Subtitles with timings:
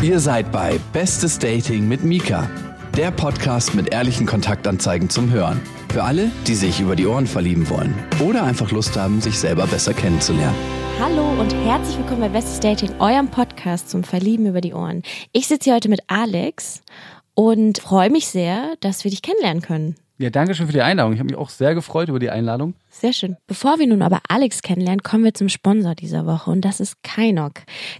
[0.00, 2.48] Ihr seid bei Bestes Dating mit Mika,
[2.96, 5.60] der Podcast mit ehrlichen Kontaktanzeigen zum Hören.
[5.88, 7.92] Für alle, die sich über die Ohren verlieben wollen
[8.24, 10.54] oder einfach Lust haben, sich selber besser kennenzulernen.
[11.00, 15.02] Hallo und herzlich willkommen bei Bestes Dating, eurem Podcast zum Verlieben über die Ohren.
[15.32, 16.82] Ich sitze hier heute mit Alex
[17.34, 19.96] und freue mich sehr, dass wir dich kennenlernen können.
[20.18, 21.12] Ja, danke schön für die Einladung.
[21.12, 22.74] Ich habe mich auch sehr gefreut über die Einladung.
[23.00, 23.36] Sehr schön.
[23.46, 27.00] Bevor wir nun aber Alex kennenlernen, kommen wir zum Sponsor dieser Woche und das ist
[27.04, 27.52] Kainok.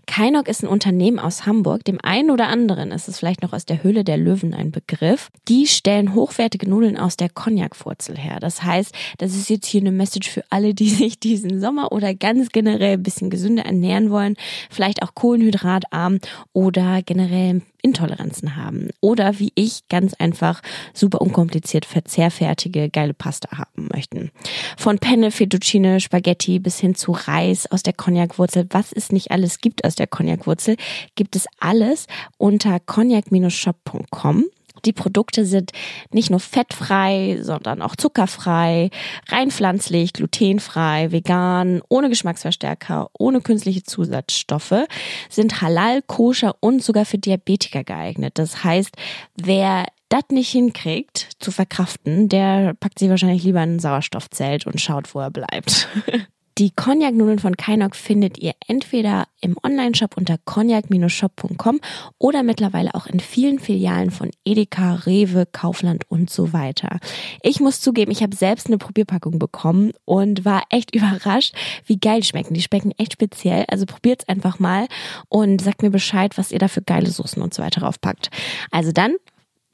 [0.08, 1.84] Kainok ist ein Unternehmen aus Hamburg.
[1.84, 5.28] Dem einen oder anderen ist es vielleicht noch aus der Höhle der Löwen ein Begriff.
[5.46, 8.38] Die stellen hochwertige Nudeln aus der Cognac-Wurzel her.
[8.40, 12.12] Das heißt, das ist jetzt hier eine Message für alle, die sich diesen Sommer oder
[12.12, 14.34] ganz generell ein bisschen gesünder ernähren wollen,
[14.68, 16.18] vielleicht auch kohlenhydratarm
[16.52, 23.88] oder generell Intoleranzen haben oder wie ich ganz einfach super unkompliziert verzehrfertige geile Pasta haben
[23.92, 24.30] möchten.
[24.76, 28.66] Von Penne, Fettuccine, Spaghetti bis hin zu Reis aus der Cognac-Wurzel.
[28.70, 30.76] Was es nicht alles gibt aus der Cognac-Wurzel,
[31.14, 32.06] gibt es alles
[32.38, 34.46] unter cognac-shop.com.
[34.84, 35.72] Die Produkte sind
[36.12, 38.90] nicht nur fettfrei, sondern auch zuckerfrei,
[39.28, 44.86] rein pflanzlich, glutenfrei, vegan, ohne Geschmacksverstärker, ohne künstliche Zusatzstoffe,
[45.28, 48.38] sind halal, koscher und sogar für Diabetiker geeignet.
[48.38, 48.94] Das heißt,
[49.36, 54.80] wer das nicht hinkriegt zu verkraften, der packt sich wahrscheinlich lieber in ein Sauerstoffzelt und
[54.80, 55.88] schaut, wo er bleibt.
[56.58, 61.78] Die Cognac-Nudeln von Kainok findet ihr entweder im Onlineshop unter cognac-shop.com
[62.18, 66.98] oder mittlerweile auch in vielen Filialen von Edeka, Rewe, Kaufland und so weiter.
[67.42, 71.54] Ich muss zugeben, ich habe selbst eine Probierpackung bekommen und war echt überrascht,
[71.86, 72.54] wie geil die schmecken.
[72.54, 73.64] Die schmecken echt speziell.
[73.68, 74.88] Also probiert's einfach mal
[75.28, 78.30] und sagt mir Bescheid, was ihr da für geile Soßen und so weiter draufpackt.
[78.72, 79.14] Also dann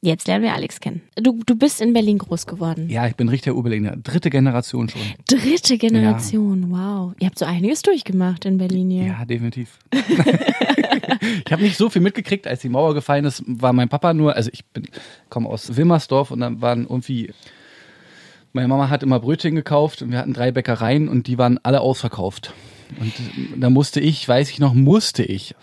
[0.05, 1.00] Jetzt lernen wir Alex kennen.
[1.16, 2.91] Du, du bist in Berlin groß geworden.
[2.91, 3.97] Ja, ich bin richtiger Urberliner.
[3.97, 5.00] Dritte Generation schon.
[5.27, 6.77] Dritte Generation, ja.
[6.77, 7.14] wow.
[7.19, 9.06] Ihr habt so einiges durchgemacht in Berlin hier.
[9.06, 9.78] Ja, definitiv.
[9.92, 14.36] ich habe nicht so viel mitgekriegt, als die Mauer gefallen ist, war mein Papa nur,
[14.36, 14.86] also ich bin
[15.30, 17.33] komme aus Wilmersdorf und dann waren irgendwie
[18.52, 21.80] meine Mama hat immer Brötchen gekauft und wir hatten drei Bäckereien und die waren alle
[21.80, 22.52] ausverkauft.
[23.01, 23.12] Und
[23.57, 25.57] da musste ich, weiß ich noch, musste ich,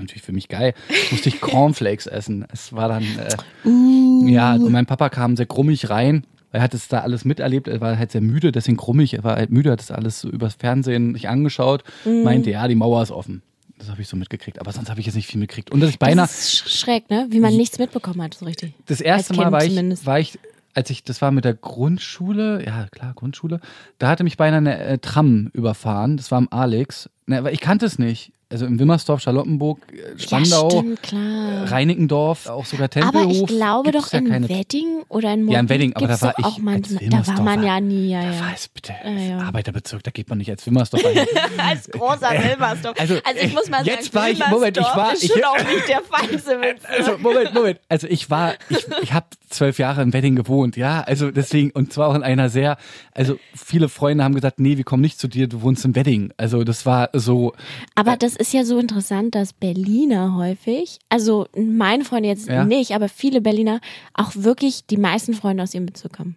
[0.00, 0.74] natürlich für mich geil,
[1.10, 2.46] musste ich Cornflakes essen.
[2.52, 4.26] Es war dann, äh, uh.
[4.26, 6.24] ja, und mein Papa kam sehr grummig rein.
[6.52, 9.36] Er hat es da alles miterlebt, er war halt sehr müde, deswegen grummig, er war
[9.36, 12.22] halt müde, hat das alles so übers Fernsehen sich angeschaut, mm.
[12.22, 13.42] meinte, ja, die Mauer ist offen.
[13.78, 15.70] Das habe ich so mitgekriegt, aber sonst habe ich jetzt nicht viel mitgekriegt.
[15.70, 16.26] Und dass ich beinahe.
[16.26, 17.26] Das ist schräg, ne?
[17.28, 18.72] Wie man nichts mitbekommen hat, so richtig.
[18.86, 20.38] Das erste Mal war ich, war ich,
[20.72, 23.60] als ich, das war mit der Grundschule, ja klar, Grundschule,
[23.98, 27.10] da hatte mich beinahe eine äh, Tram überfahren, das war am Alex.
[27.26, 29.80] Ne, aber ich kannte es nicht also in Wimmersdorf, Charlottenburg,
[30.16, 31.70] Spandau, ja, stimmt.
[31.72, 33.22] Reinickendorf, auch sogar Tempelhof.
[33.22, 34.48] Aber ich glaube doch ja in keine...
[34.48, 37.42] Wedding oder in Moabit Ja, in Wedding, aber da war ich auch mal, Da war
[37.42, 38.30] man ja nie, ja, ja.
[38.30, 39.38] Da war es bitte, ja.
[39.38, 41.26] Arbeiterbezirk, da geht man nicht als Wimmersdorf rein.
[41.58, 43.00] als großer Wilmersdorf.
[43.00, 45.58] Also, also, ich muss mal jetzt sagen, war ich, Moment, ich war, ist schon auch
[45.58, 46.82] nicht der feinste Witz.
[46.84, 47.80] Also, Moment, Moment.
[47.88, 51.92] Also ich war, ich, ich habe zwölf Jahre in Wedding gewohnt, ja, also deswegen, und
[51.92, 52.76] zwar auch in einer sehr,
[53.12, 56.32] also viele Freunde haben gesagt, nee, wir kommen nicht zu dir, du wohnst in Wedding.
[56.36, 57.52] Also das war so.
[57.94, 62.64] Aber äh, das ist ja so interessant dass Berliner häufig, also meine Freunde jetzt ja.
[62.64, 63.80] nicht, aber viele Berliner
[64.14, 66.36] auch wirklich die meisten Freunde aus ihrem Bezirk haben.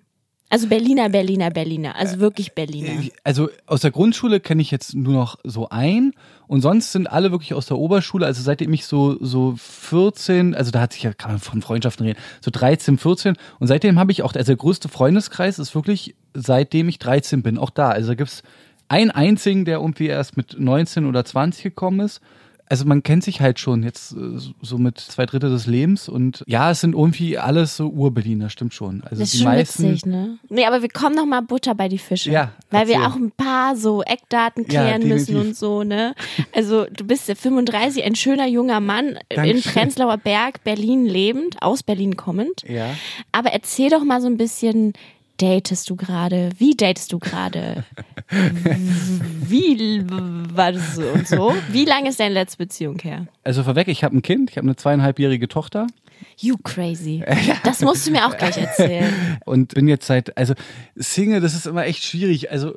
[0.51, 1.95] Also Berliner, Berliner, Berliner.
[1.95, 3.03] Also wirklich Berliner.
[3.23, 6.13] Also aus der Grundschule kenne ich jetzt nur noch so ein.
[6.47, 8.25] Und sonst sind alle wirklich aus der Oberschule.
[8.25, 12.03] Also seitdem ich so, so 14, also da hat sich ja, kann man von Freundschaften
[12.03, 13.35] reden, so 13, 14.
[13.59, 17.59] Und seitdem habe ich auch, also der größte Freundeskreis ist wirklich, seitdem ich 13 bin,
[17.59, 17.89] auch da.
[17.89, 18.43] Also da gibt es
[18.89, 22.21] einen einzigen, der irgendwie erst mit 19 oder 20 gekommen ist
[22.69, 26.43] also man kennt sich halt schon jetzt äh, so mit zwei Drittel des Lebens und
[26.45, 29.01] ja, es sind irgendwie alles so Urberliner, stimmt schon.
[29.03, 30.37] Also das ist die schon meisten, witzig, ne?
[30.49, 32.31] Nee, aber wir kommen noch mal Butter bei die Fische.
[32.31, 32.51] Ja.
[32.69, 32.99] Weil erzähl.
[32.99, 36.13] wir auch ein paar so Eckdaten klären ja, müssen und so, ne?
[36.55, 39.57] Also du bist ja 35, ein schöner junger Mann Dankeschön.
[39.57, 42.63] in Prenzlauer Berg, Berlin lebend, aus Berlin kommend.
[42.67, 42.95] Ja.
[43.31, 44.93] Aber erzähl doch mal so ein bisschen,
[45.39, 46.51] datest du gerade?
[46.57, 47.83] Wie datest du gerade?
[48.29, 50.03] Wie
[50.53, 51.55] war das so und so?
[51.71, 53.27] Wie lange ist deine letzte Beziehung her?
[53.43, 55.87] Also vorweg, ich habe ein Kind, ich habe eine zweieinhalbjährige Tochter.
[56.37, 57.23] You crazy.
[57.63, 59.13] Das musst du mir auch gleich erzählen.
[59.45, 60.53] Und bin jetzt seit, also
[60.95, 62.51] Single, das ist immer echt schwierig.
[62.51, 62.75] Also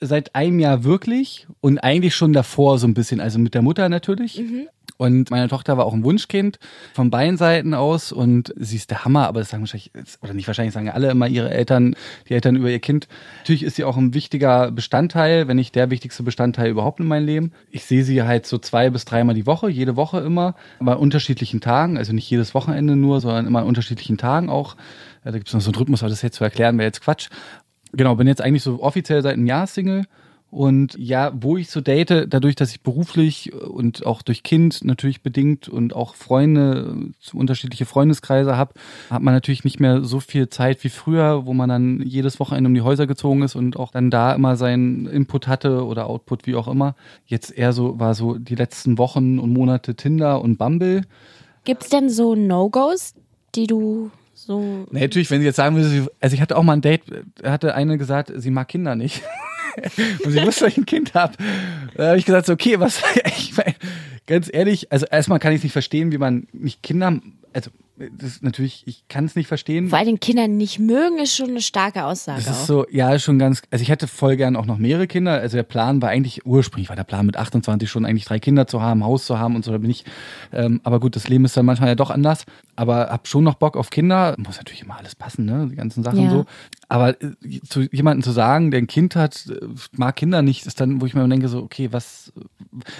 [0.00, 3.88] seit einem Jahr wirklich und eigentlich schon davor so ein bisschen, also mit der Mutter
[3.88, 4.38] natürlich.
[4.38, 4.68] Mhm.
[4.96, 6.58] Und meine Tochter war auch ein Wunschkind
[6.92, 10.46] von beiden Seiten aus und sie ist der Hammer, aber das sagen wahrscheinlich, oder nicht
[10.46, 11.96] wahrscheinlich sagen alle immer ihre Eltern,
[12.28, 13.08] die Eltern über ihr Kind.
[13.38, 17.24] Natürlich ist sie auch ein wichtiger Bestandteil, wenn nicht der wichtigste Bestandteil überhaupt in meinem
[17.24, 17.52] Leben.
[17.70, 20.98] Ich sehe sie halt so zwei bis dreimal die Woche, jede Woche immer, aber an
[20.98, 24.76] unterschiedlichen Tagen, also nicht jedes Wochenende nur, sondern immer an unterschiedlichen Tagen auch.
[25.24, 27.28] Da gibt es noch so einen Rhythmus, aber das jetzt zu erklären wäre jetzt Quatsch.
[27.92, 30.04] Genau, bin jetzt eigentlich so offiziell seit einem Jahr Single
[30.50, 35.22] Und ja, wo ich so date, dadurch, dass ich beruflich und auch durch Kind natürlich
[35.22, 38.74] bedingt und auch Freunde, unterschiedliche Freundeskreise habe,
[39.10, 42.66] hat man natürlich nicht mehr so viel Zeit wie früher, wo man dann jedes Wochenende
[42.66, 46.48] um die Häuser gezogen ist und auch dann da immer seinen Input hatte oder Output,
[46.48, 46.96] wie auch immer.
[47.26, 51.02] Jetzt eher so, war so die letzten Wochen und Monate Tinder und Bumble.
[51.64, 53.14] Gibt's denn so No-Gos,
[53.54, 54.10] die du
[54.42, 54.86] so.
[54.90, 57.02] Nee, natürlich, wenn sie jetzt sagen würde, also ich hatte auch mal ein Date,
[57.42, 59.22] hatte eine gesagt, sie mag Kinder nicht.
[60.24, 61.34] und sie wusste, dass ich ein Kind habe.
[61.94, 63.74] Da habe ich gesagt, so, okay, was, ich mein,
[64.26, 67.20] ganz ehrlich, also erstmal kann ich es nicht verstehen, wie man nicht Kinder,
[67.52, 67.70] also
[68.16, 69.88] das natürlich, ich kann es nicht verstehen.
[69.88, 72.42] Vor allem Kinder nicht mögen, ist schon eine starke Aussage.
[72.42, 72.66] Das ist auch.
[72.66, 75.32] so, ja, schon ganz, also ich hätte voll gern auch noch mehrere Kinder.
[75.32, 78.66] Also der Plan war eigentlich, ursprünglich war der Plan mit 28 schon eigentlich drei Kinder
[78.66, 80.04] zu haben, Haus zu haben und so, da bin ich,
[80.52, 82.44] ähm, aber gut, das Leben ist dann manchmal ja doch anders.
[82.76, 84.34] Aber hab schon noch Bock auf Kinder.
[84.38, 86.30] Muss natürlich immer alles passen, ne, die ganzen Sachen Ja.
[86.30, 86.46] so.
[86.88, 90.80] Aber äh, zu jemandem zu sagen, der ein Kind hat, äh, mag Kinder nicht, ist
[90.80, 92.32] dann, wo ich mir denke, so, okay, was,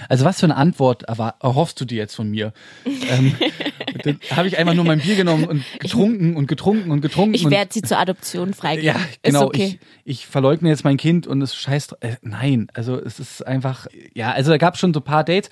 [0.09, 2.53] also was für eine Antwort erhoffst du dir jetzt von mir?
[2.85, 3.35] ähm,
[4.05, 7.35] dann habe ich einfach nur mein Bier genommen und getrunken und getrunken und getrunken.
[7.35, 8.87] Ich werde sie zur Adoption freigeben.
[8.87, 9.47] ja, genau.
[9.47, 9.79] Okay.
[10.05, 11.97] Ich, ich verleugne jetzt mein Kind und es scheißt.
[12.01, 13.87] Äh, nein, also es ist einfach.
[14.15, 15.51] Ja, also da gab es schon so ein paar Dates.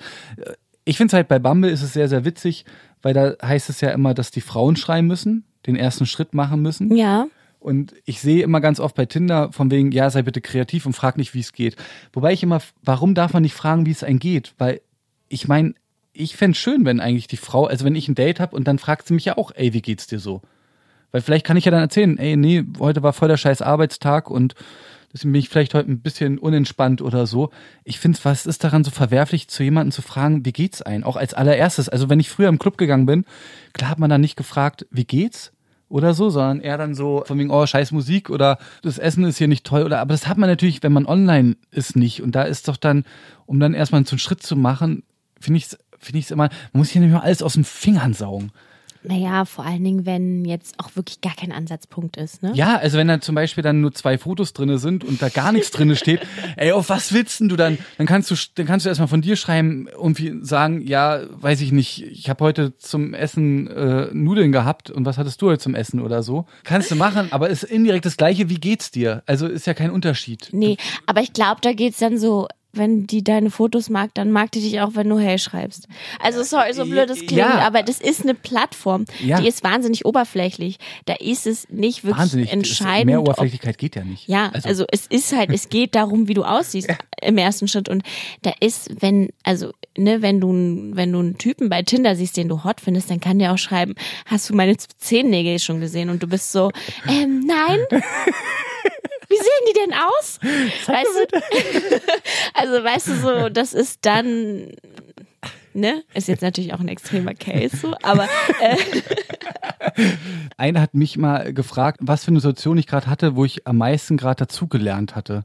[0.85, 2.65] Ich finde es halt bei Bumble ist es sehr, sehr witzig,
[3.01, 6.61] weil da heißt es ja immer, dass die Frauen schreiben müssen, den ersten Schritt machen
[6.61, 6.95] müssen.
[6.95, 7.27] ja.
[7.59, 10.93] Und ich sehe immer ganz oft bei Tinder von wegen, ja, sei bitte kreativ und
[10.93, 11.75] frag nicht, wie es geht.
[12.13, 14.53] Wobei ich immer, warum darf man nicht fragen, wie es einem geht?
[14.57, 14.79] Weil
[15.27, 15.73] ich meine,
[16.19, 18.77] ich fänd's schön, wenn eigentlich die Frau, also wenn ich ein Date habe und dann
[18.77, 20.41] fragt sie mich ja auch, ey, wie geht's dir so?
[21.11, 24.29] Weil vielleicht kann ich ja dann erzählen, ey, nee, heute war voll der scheiß Arbeitstag
[24.29, 24.53] und
[25.13, 27.51] deswegen bin ich vielleicht heute ein bisschen unentspannt oder so.
[27.85, 31.05] Ich finde, was ist daran so verwerflich, zu jemandem zu fragen, wie geht's ein?
[31.05, 31.87] Auch als allererstes.
[31.87, 33.23] Also wenn ich früher im Club gegangen bin,
[33.71, 35.53] klar hat man dann nicht gefragt, wie geht's?
[35.87, 39.39] Oder so, sondern eher dann so von wegen, oh, scheiß Musik oder das Essen ist
[39.39, 42.21] hier nicht toll oder, aber das hat man natürlich, wenn man online ist, nicht.
[42.21, 43.05] Und da ist doch dann,
[43.47, 45.01] um dann erstmal so einen Schritt zu machen,
[45.39, 48.13] finde ich es finde ich immer, man muss hier nicht mehr alles aus den Fingern
[48.13, 48.51] saugen.
[49.01, 52.51] Naja, vor allen Dingen, wenn jetzt auch wirklich gar kein Ansatzpunkt ist, ne?
[52.53, 55.53] Ja, also wenn da zum Beispiel dann nur zwei Fotos drinne sind und da gar
[55.53, 56.19] nichts drinne steht,
[56.57, 57.77] ey, auf was willst denn du dann?
[57.97, 61.71] Dann kannst du, dann kannst du erstmal von dir schreiben, irgendwie sagen, ja, weiß ich
[61.71, 65.75] nicht, ich habe heute zum Essen äh, Nudeln gehabt und was hattest du heute zum
[65.75, 66.45] Essen oder so?
[66.65, 69.23] Kannst du machen, aber ist indirekt das gleiche, wie geht's dir?
[69.25, 70.49] Also ist ja kein Unterschied.
[70.51, 70.75] Nee,
[71.05, 74.61] aber ich glaube, da geht's dann so, wenn die deine Fotos mag, dann mag die
[74.61, 75.87] dich auch, wenn du Hey schreibst.
[76.21, 77.59] Also sorry, so blöd es klingt, Ja.
[77.65, 79.41] aber das ist eine Plattform, Ja.
[79.41, 80.77] die ist wahnsinnig oberflächlich.
[81.05, 82.51] Da ist es nicht wirklich Wahnsinnig.
[82.53, 83.05] entscheidend.
[83.07, 84.27] Mehr ob- Oberflächlichkeit geht ja nicht.
[84.27, 86.89] ja, also, es ist halt, es geht darum, wie du aussiehst
[87.21, 87.89] im ersten Schritt.
[87.89, 88.03] Und
[88.43, 92.37] da ist, wenn, also, ne, wenn du, n- wenn du einen Typen bei Tinder siehst,
[92.37, 93.95] den du hot findest, dann kann der auch schreiben,
[94.27, 96.09] hast du meine Zehennägel schon gesehen?
[96.09, 96.71] Und du bist so,
[97.07, 97.79] ähm, nein.
[99.29, 100.39] Wie sehen die denn aus?
[100.87, 101.39] Weißt du?
[102.53, 104.71] Also, weißt du, so, das ist dann,
[105.73, 106.03] ne?
[106.13, 108.27] Ist jetzt natürlich auch ein extremer Case, so, aber,
[108.59, 108.75] äh,
[110.57, 113.77] Einer hat mich mal gefragt, was für eine Situation ich gerade hatte, wo ich am
[113.77, 115.43] meisten gerade dazugelernt hatte.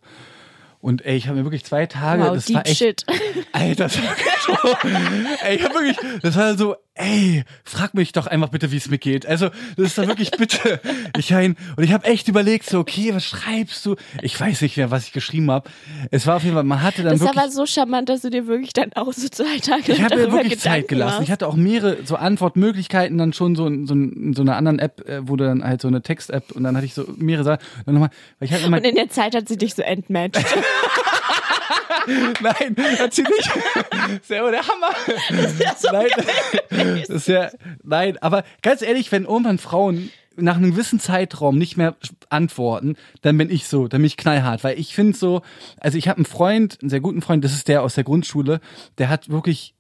[0.81, 3.07] Und ey, ich habe mir wirklich zwei Tage, wow, das war echt, shit.
[3.53, 4.89] Alter, das war so,
[5.43, 8.89] ey, ich hab wirklich, das war so, ey, frag mich doch einfach bitte, wie es
[8.89, 9.27] mir geht.
[9.27, 10.81] Also, das ist doch wirklich bitte.
[11.19, 13.97] Ich ein, und ich habe echt überlegt, so, okay, was schreibst du?
[14.23, 15.69] Ich weiß nicht mehr, was ich geschrieben habe.
[16.11, 17.43] Es war auf jeden Fall, man hatte dann Das ist wirklich.
[17.43, 20.33] aber so charmant, dass du dir wirklich dann auch so zwei Tage Ich habe mir
[20.33, 21.15] wirklich Zeit Gedanken gelassen.
[21.15, 21.31] Ich machst.
[21.33, 25.09] hatte auch mehrere so Antwortmöglichkeiten, dann schon so in so, in so einer anderen App,
[25.09, 27.59] äh, wo du dann halt so eine Text-App und dann hatte ich so mehrere Sachen.
[27.87, 30.45] Dann nochmal, weil ich halt immer, Und in der Zeit hat sie dich so entmatcht.
[32.41, 33.51] nein, hat sie nicht.
[33.91, 34.91] Das ist ja der Hammer.
[35.93, 37.51] nein, das ist ja,
[37.83, 41.97] nein, aber ganz ehrlich, wenn irgendwann Frauen nach einem gewissen Zeitraum nicht mehr
[42.29, 45.43] antworten, dann bin ich so, dann bin ich knallhart, weil ich finde so,
[45.79, 48.61] also ich habe einen Freund, einen sehr guten Freund, das ist der aus der Grundschule,
[48.99, 49.74] der hat wirklich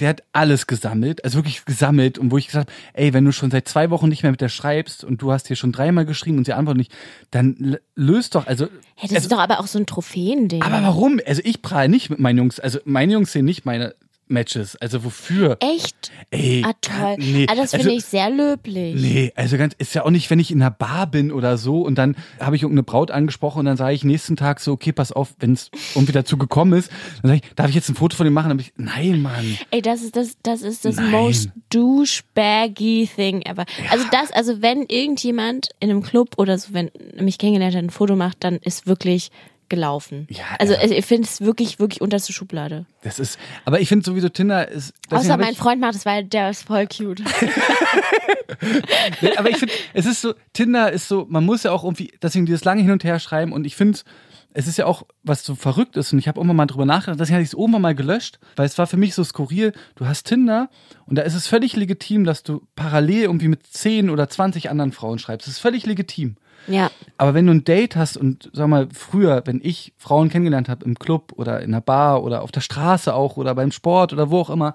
[0.00, 3.32] der hat alles gesammelt, also wirklich gesammelt und wo ich gesagt habe, ey, wenn du
[3.32, 6.06] schon seit zwei Wochen nicht mehr mit der schreibst und du hast hier schon dreimal
[6.06, 6.92] geschrieben und sie antwortet nicht,
[7.30, 10.62] dann löst doch, also, Hey, das ist doch aber auch so ein Trophäending.
[10.62, 11.20] aber warum?
[11.26, 13.94] Also ich prahle nicht mit meinen Jungs, also meine Jungs sehen nicht meine
[14.30, 15.56] Matches, also wofür?
[15.60, 16.10] Echt?
[16.30, 17.16] Ey, Ah, toll.
[17.18, 18.94] nee, ah, das also- finde ich sehr löblich.
[19.00, 21.82] Nee, also ganz, ist ja auch nicht, wenn ich in einer Bar bin oder so
[21.82, 24.92] und dann habe ich irgendeine Braut angesprochen und dann sage ich nächsten Tag so, okay,
[24.92, 26.90] pass auf, wenn es irgendwie dazu gekommen ist,
[27.22, 28.48] dann sage ich, darf ich jetzt ein Foto von dem machen?
[28.50, 29.58] Dann ich, nein, Mann.
[29.70, 31.10] Ey, das ist das, das ist das Nein.
[31.10, 33.64] most douchebaggy thing ever.
[33.90, 37.90] Also das, also wenn irgendjemand in einem Club oder so, wenn mich kennengelernt hat, ein
[37.90, 39.30] Foto macht, dann ist wirklich
[39.68, 40.26] gelaufen.
[40.30, 40.82] Ja, also ja.
[40.82, 42.86] ich finde es wirklich, wirklich unterste Schublade.
[43.02, 44.94] Das ist, aber ich finde sowieso Tinder ist.
[45.10, 47.22] Außer mein Freund macht es, weil der ist voll cute.
[49.36, 52.46] Aber ich finde, es ist so, Tinder ist so, man muss ja auch irgendwie, deswegen
[52.46, 53.98] dieses lange hin und her schreiben und ich finde,
[54.54, 57.20] es ist ja auch, was so verrückt ist, und ich habe irgendwann mal drüber nachgedacht,
[57.20, 60.06] deswegen hatte ich es irgendwann mal gelöscht, weil es war für mich so skurril, du
[60.06, 60.70] hast Tinder
[61.06, 64.92] und da ist es völlig legitim, dass du parallel irgendwie mit 10 oder 20 anderen
[64.92, 65.46] Frauen schreibst.
[65.46, 66.36] Das ist völlig legitim.
[66.66, 66.90] Ja.
[67.16, 70.84] Aber wenn du ein Date hast und sag mal, früher, wenn ich Frauen kennengelernt habe
[70.84, 74.30] im Club oder in einer Bar oder auf der Straße auch oder beim Sport oder
[74.30, 74.74] wo auch immer,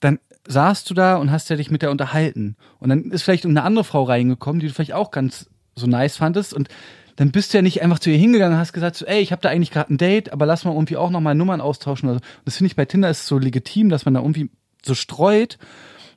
[0.00, 2.56] dann saßt du da und hast ja dich mit der unterhalten.
[2.78, 6.16] Und dann ist vielleicht eine andere Frau reingekommen, die du vielleicht auch ganz so nice
[6.16, 6.54] fandest.
[6.54, 6.68] Und
[7.16, 9.32] dann bist du ja nicht einfach zu ihr hingegangen und hast gesagt, so, ey, ich
[9.32, 12.08] habe da eigentlich gerade ein Date, aber lass mal irgendwie auch nochmal Nummern austauschen.
[12.08, 12.24] Oder so.
[12.44, 14.50] Das finde ich bei Tinder ist so legitim, dass man da irgendwie
[14.84, 15.58] so streut.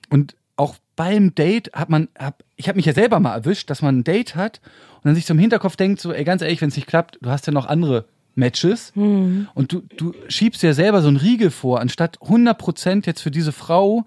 [0.10, 3.82] Und auch beim Date hat man, hab, ich habe mich ja selber mal erwischt, dass
[3.82, 4.60] man ein Date hat
[4.98, 7.30] und dann sich im Hinterkopf denkt, so, ey, ganz ehrlich, wenn es nicht klappt, du
[7.30, 9.48] hast ja noch andere Matches Hm.
[9.56, 13.52] und du, du schiebst dir selber so einen Riegel vor, anstatt 100% jetzt für diese
[13.54, 14.06] Frau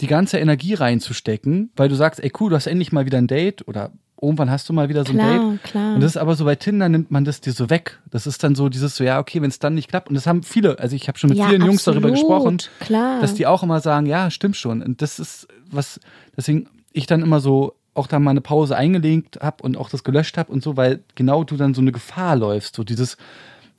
[0.00, 3.26] die ganze Energie reinzustecken, weil du sagst, ey, cool, du hast endlich mal wieder ein
[3.28, 5.62] Date oder irgendwann hast du mal wieder so ein Klar, Date.
[5.64, 5.94] klar.
[5.94, 7.98] Und das ist aber so bei Tinder nimmt man das dir so weg.
[8.10, 10.08] Das ist dann so dieses so, ja, okay, wenn es dann nicht klappt.
[10.08, 12.58] Und das haben viele, also ich habe schon mit Ja, vielen Jungs darüber absolut, gesprochen,
[12.80, 13.20] klar.
[13.20, 14.82] dass die auch immer sagen, ja, stimmt schon.
[14.82, 15.98] Und das ist was,
[16.36, 20.04] deswegen ich dann immer so auch da mal eine Pause eingelegt habe und auch das
[20.04, 22.76] gelöscht habe und so, weil genau du dann so eine Gefahr läufst.
[22.76, 23.16] So dieses,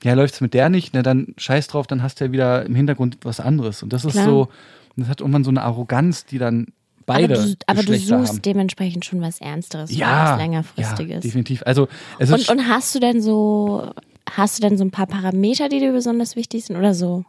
[0.03, 2.75] ja, läuft's mit der nicht, na dann scheiß drauf, dann hast du ja wieder im
[2.75, 3.81] Hintergrund was anderes.
[3.81, 4.25] Und das ist Klar.
[4.25, 4.47] so,
[4.95, 6.67] das hat irgendwann so eine Arroganz, die dann
[7.05, 8.41] beide aber du, aber du suchst haben.
[8.43, 11.15] dementsprechend schon was Ernsteres, Ja, was längerfristiges.
[11.15, 11.63] ja, definitiv.
[11.65, 11.87] Also
[12.19, 13.91] es ist und, und hast du denn so,
[14.29, 17.25] hast du denn so ein paar Parameter, die dir besonders wichtig sind oder so?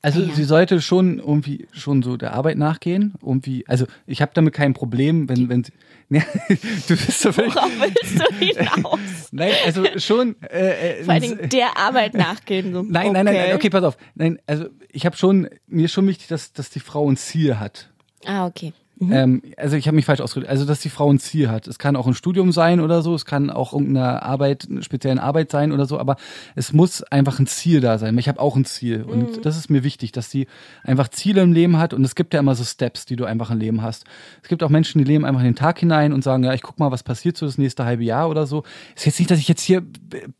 [0.00, 0.32] Also Ja.
[0.32, 3.14] sie sollte schon irgendwie schon so der Arbeit nachgehen.
[3.20, 5.72] Irgendwie, also ich habe damit kein Problem, wenn, wenn sie.
[6.10, 7.36] Ja, du bist so.
[7.36, 8.98] Worauf willst du hinaus?
[9.32, 10.36] Nein, also schon.
[10.42, 12.72] Äh, äh, Vor allen Dingen der Arbeit nachgehen.
[12.72, 12.82] So.
[12.82, 13.96] Nein, nein, nein, nein, okay, pass auf.
[14.14, 17.58] Nein, also ich habe schon, mir ist schon wichtig, dass, dass die Frau ein Ziel
[17.58, 17.90] hat.
[18.24, 18.72] Ah, okay.
[19.00, 20.50] Ähm, also ich habe mich falsch ausgedrückt.
[20.50, 21.68] Also dass die Frau ein Ziel hat.
[21.68, 25.22] Es kann auch ein Studium sein oder so, es kann auch irgendeine Arbeit, eine spezielle
[25.22, 26.16] Arbeit sein oder so, aber
[26.56, 28.16] es muss einfach ein Ziel da sein.
[28.18, 30.46] Ich habe auch ein Ziel und das ist mir wichtig, dass sie
[30.82, 33.50] einfach Ziele im Leben hat und es gibt ja immer so Steps, die du einfach
[33.50, 34.04] im Leben hast.
[34.42, 36.62] Es gibt auch Menschen, die leben einfach in den Tag hinein und sagen, ja, ich
[36.62, 38.64] guck mal, was passiert so das nächste halbe Jahr oder so.
[38.96, 39.82] Ist jetzt nicht, dass ich jetzt hier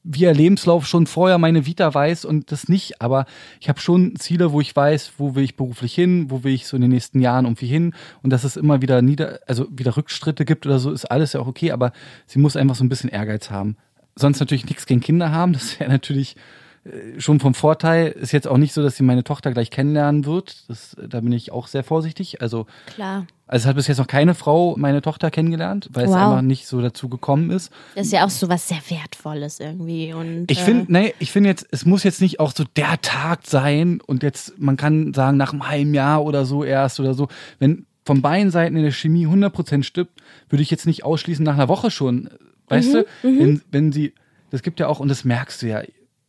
[0.02, 3.26] via Lebenslauf schon vorher meine Vita weiß und das nicht, aber
[3.60, 6.66] ich habe schon Ziele, wo ich weiß, wo will ich beruflich hin, wo will ich
[6.66, 9.96] so in den nächsten Jahren irgendwie hin und dass es immer wieder nieder, also wieder
[9.96, 11.92] Rückschritte gibt oder so, ist alles ja auch okay, aber
[12.26, 13.76] sie muss einfach so ein bisschen Ehrgeiz haben.
[14.16, 16.34] Sonst natürlich nichts gegen Kinder haben, das wäre natürlich
[16.84, 18.08] äh, schon vom Vorteil.
[18.08, 20.68] Ist jetzt auch nicht so, dass sie meine Tochter gleich kennenlernen wird.
[20.68, 22.40] Das, da bin ich auch sehr vorsichtig.
[22.42, 23.26] Also, Klar.
[23.46, 26.16] also es hat bis jetzt noch keine Frau meine Tochter kennengelernt, weil es Wow.
[26.16, 27.72] einfach nicht so dazu gekommen ist.
[27.94, 30.12] Das ist ja auch so was sehr Wertvolles irgendwie.
[30.12, 33.00] Und, Ich äh, finde, nee, ich finde jetzt, es muss jetzt nicht auch so der
[33.02, 37.14] Tag sein und jetzt, man kann sagen, nach einem halben Jahr oder so erst oder
[37.14, 37.28] so.
[37.58, 40.08] Wenn von beiden Seiten in der Chemie 100% stimmt,
[40.48, 42.30] würde ich jetzt nicht ausschließen nach einer Woche schon.
[42.68, 44.14] Weißt du, wenn, wenn sie,
[44.50, 45.82] das gibt ja auch, und das merkst du ja,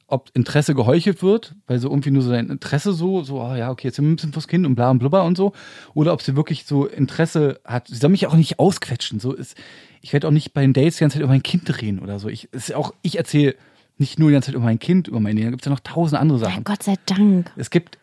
[0.05, 3.71] ob Interesse geheuchelt wird, weil so irgendwie nur so dein Interesse so, so, oh ja,
[3.71, 5.53] okay, jetzt sind wir ein bisschen fürs Kind und bla und blubber und so,
[5.93, 7.87] oder ob sie wirklich so Interesse hat.
[7.87, 9.21] Sie soll mich auch nicht ausquetschen.
[9.21, 9.55] So ist,
[10.01, 12.19] ich werde auch nicht bei den Dates die ganze Zeit über mein Kind reden oder
[12.19, 12.27] so.
[12.27, 13.55] Ich, ist auch, ich erzähle
[13.97, 15.71] nicht nur die ganze Zeit über mein Kind, über mein Leben, da gibt es ja
[15.71, 16.65] noch tausend andere ja, Sachen.
[16.65, 17.53] Gott sei Dank.
[17.55, 17.98] Es gibt,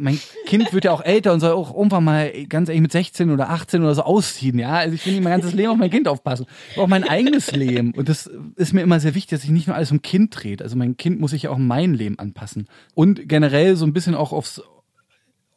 [0.00, 3.30] mein Kind wird ja auch älter und soll auch irgendwann mal ganz ehrlich mit 16
[3.30, 4.72] oder 18 oder so ausziehen, ja.
[4.72, 6.46] Also ich will nicht mein ganzes Leben auf mein Kind aufpassen.
[6.76, 7.92] Auch mein eigenes Leben.
[7.92, 10.62] Und das ist mir immer sehr wichtig, dass ich nicht nur alles um Kind dreht.
[10.62, 12.66] Also mein Kind muss sich ja auch mein Leben anpassen.
[12.94, 14.62] Und generell so ein bisschen auch aufs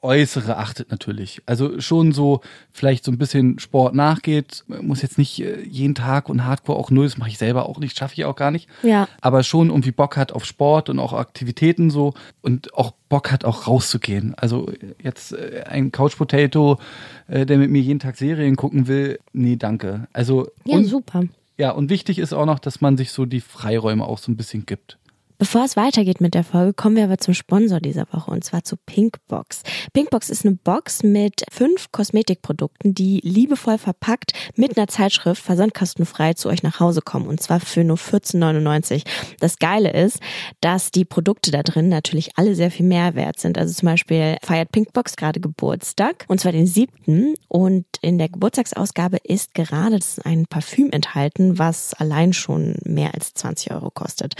[0.03, 1.41] Äußere achtet natürlich.
[1.45, 2.41] Also schon so
[2.71, 6.91] vielleicht so ein bisschen Sport nachgeht, muss jetzt nicht äh, jeden Tag und Hardcore auch
[6.91, 8.67] null, das mache ich selber auch nicht, schaffe ich auch gar nicht.
[8.83, 9.07] Ja.
[9.21, 13.45] Aber schon irgendwie Bock hat auf Sport und auch Aktivitäten so und auch Bock hat
[13.45, 14.35] auch rauszugehen.
[14.35, 14.69] Also
[15.01, 16.79] jetzt äh, ein Couch Potato,
[17.27, 20.07] äh, der mit mir jeden Tag Serien gucken will, nee, danke.
[20.11, 21.23] Also Ja, und, super.
[21.57, 24.35] ja, und wichtig ist auch noch, dass man sich so die Freiräume auch so ein
[24.35, 24.97] bisschen gibt.
[25.43, 28.63] Bevor es weitergeht mit der Folge, kommen wir aber zum Sponsor dieser Woche und zwar
[28.63, 29.63] zu Pinkbox.
[29.91, 36.47] Pinkbox ist eine Box mit fünf Kosmetikprodukten, die liebevoll verpackt mit einer Zeitschrift versandkostenfrei zu
[36.47, 39.03] euch nach Hause kommen und zwar für nur 14,99.
[39.41, 40.21] Das Geile ist,
[40.61, 43.57] dass die Produkte da drin natürlich alle sehr viel mehr wert sind.
[43.57, 49.17] Also zum Beispiel feiert Pinkbox gerade Geburtstag und zwar den siebten und in der Geburtstagsausgabe
[49.21, 54.35] ist gerade ein Parfüm enthalten, was allein schon mehr als 20 Euro kostet.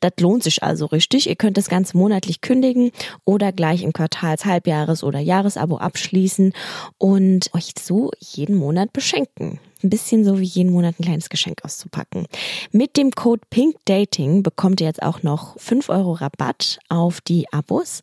[0.00, 1.28] Das lohnt sich also richtig.
[1.28, 2.90] Ihr könnt das Ganze monatlich kündigen
[3.24, 6.52] oder gleich im Quartals-, Halbjahres- oder Jahresabo abschließen
[6.98, 9.60] und euch so jeden Monat beschenken.
[9.82, 12.26] Ein bisschen so wie jeden Monat ein kleines Geschenk auszupacken.
[12.72, 18.00] Mit dem Code PINKDATING bekommt ihr jetzt auch noch 5 Euro Rabatt auf die Abos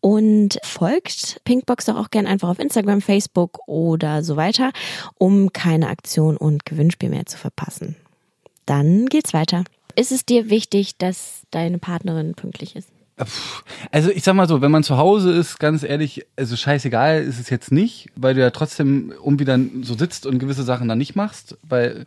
[0.00, 4.72] und folgt Pinkbox doch auch gern einfach auf Instagram, Facebook oder so weiter,
[5.18, 7.96] um keine Aktion und Gewinnspiel mehr zu verpassen.
[8.64, 9.64] Dann geht's weiter.
[9.96, 12.88] Ist es dir wichtig, dass deine Partnerin pünktlich ist?
[13.90, 17.38] Also ich sag mal so, wenn man zu Hause ist, ganz ehrlich, also scheißegal ist
[17.38, 20.98] es jetzt nicht, weil du ja trotzdem irgendwie dann so sitzt und gewisse Sachen dann
[20.98, 22.06] nicht machst, weil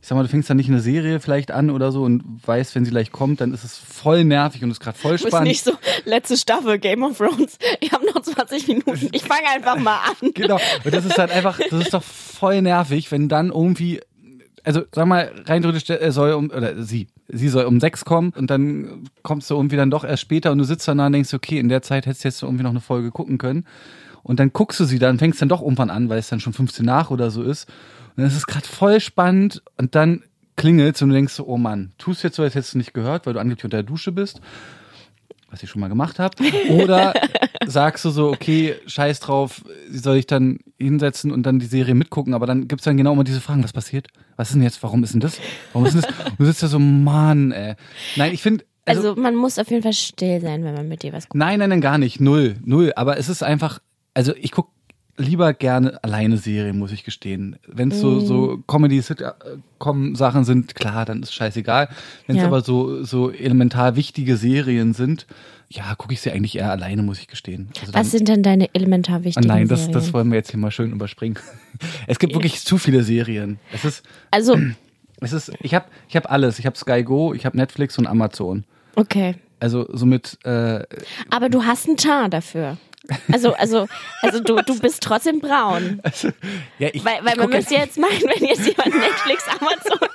[0.00, 2.74] ich sag mal, du fängst dann nicht eine Serie vielleicht an oder so und weißt,
[2.74, 5.28] wenn sie gleich kommt, dann ist es voll nervig und ist gerade voll Du bist
[5.28, 5.48] spannend.
[5.48, 5.72] nicht so,
[6.04, 7.56] letzte Staffel Game of Thrones.
[7.80, 9.08] Ich habe noch 20 Minuten.
[9.12, 10.30] Ich fange einfach mal an.
[10.34, 10.60] Genau.
[10.84, 14.00] Und das ist halt einfach, das ist doch voll nervig, wenn dann irgendwie,
[14.62, 18.32] also sag mal, rein theoretisch er soll um, oder sie, sie soll um sechs kommen
[18.36, 21.32] und dann kommst du irgendwie dann doch erst später und du sitzt danach und denkst,
[21.34, 23.66] okay, in der Zeit hättest du jetzt irgendwie noch eine Folge gucken können.
[24.22, 26.54] Und dann guckst du sie dann, fängst dann doch irgendwann an, weil es dann schon
[26.54, 27.68] 15 nach oder so ist.
[28.16, 30.22] Und dann ist es gerade voll spannend und dann
[30.56, 33.26] klingelt's und du denkst so, oh Mann, tust jetzt so, als hättest du nicht gehört,
[33.26, 34.40] weil du angeblich unter der Dusche bist
[35.54, 36.36] was ich schon mal gemacht habe.
[36.68, 37.14] Oder
[37.66, 42.34] sagst du so, okay, scheiß drauf, soll ich dann hinsetzen und dann die Serie mitgucken,
[42.34, 44.08] aber dann gibt's dann genau immer diese Fragen, was passiert?
[44.36, 44.82] Was ist denn jetzt?
[44.82, 45.38] Warum ist denn das?
[45.72, 46.10] Warum ist denn das?
[46.30, 47.74] Und du sitzt da so, Mann, ey.
[48.16, 51.04] Nein, ich finde, also, Also man muss auf jeden Fall still sein, wenn man mit
[51.04, 51.38] dir was guckt.
[51.38, 52.92] nein, nein, nein, gar nicht, null, null.
[52.96, 53.78] Aber es ist einfach,
[54.12, 54.70] also ich guck
[55.16, 57.56] lieber gerne alleine Serien, muss ich gestehen.
[57.66, 61.88] Wenn es so, so Comedy-Sitcom-Sachen sind, klar, dann ist scheißegal.
[62.26, 62.48] Wenn es Ja.
[62.48, 65.26] aber so, so elementar wichtige Serien sind,
[65.68, 67.68] ja, gucke ich sie eigentlich eher alleine, muss ich gestehen.
[67.80, 69.94] Also Was sind denn deine elementar Ah, wichtigen Nein, das, Serien?
[69.94, 71.38] das wollen wir jetzt hier mal schön überspringen.
[72.06, 73.58] Es gibt wirklich zu viele Serien.
[73.72, 74.56] Es ist, also,
[75.20, 76.58] es ist, ich habe ich hab alles.
[76.60, 78.64] Ich habe Sky Go, ich habe Netflix und Amazon.
[78.96, 79.36] okay.
[79.60, 80.82] Also somit, äh,
[81.30, 82.76] Aber du hast einen Teint dafür.
[83.32, 83.86] Also, also,
[84.22, 86.00] also du, du bist trotzdem braun.
[86.78, 90.08] ja, ich, Weil, weil man müsste jetzt meinen, wenn jetzt jemand Netflix, Amazon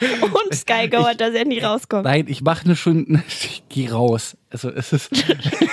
[0.00, 2.04] und Sky Go hat, dass er nie rauskommt.
[2.04, 4.36] Nein, ich mache eine schon, ich gehe raus.
[4.50, 5.12] Also es ist,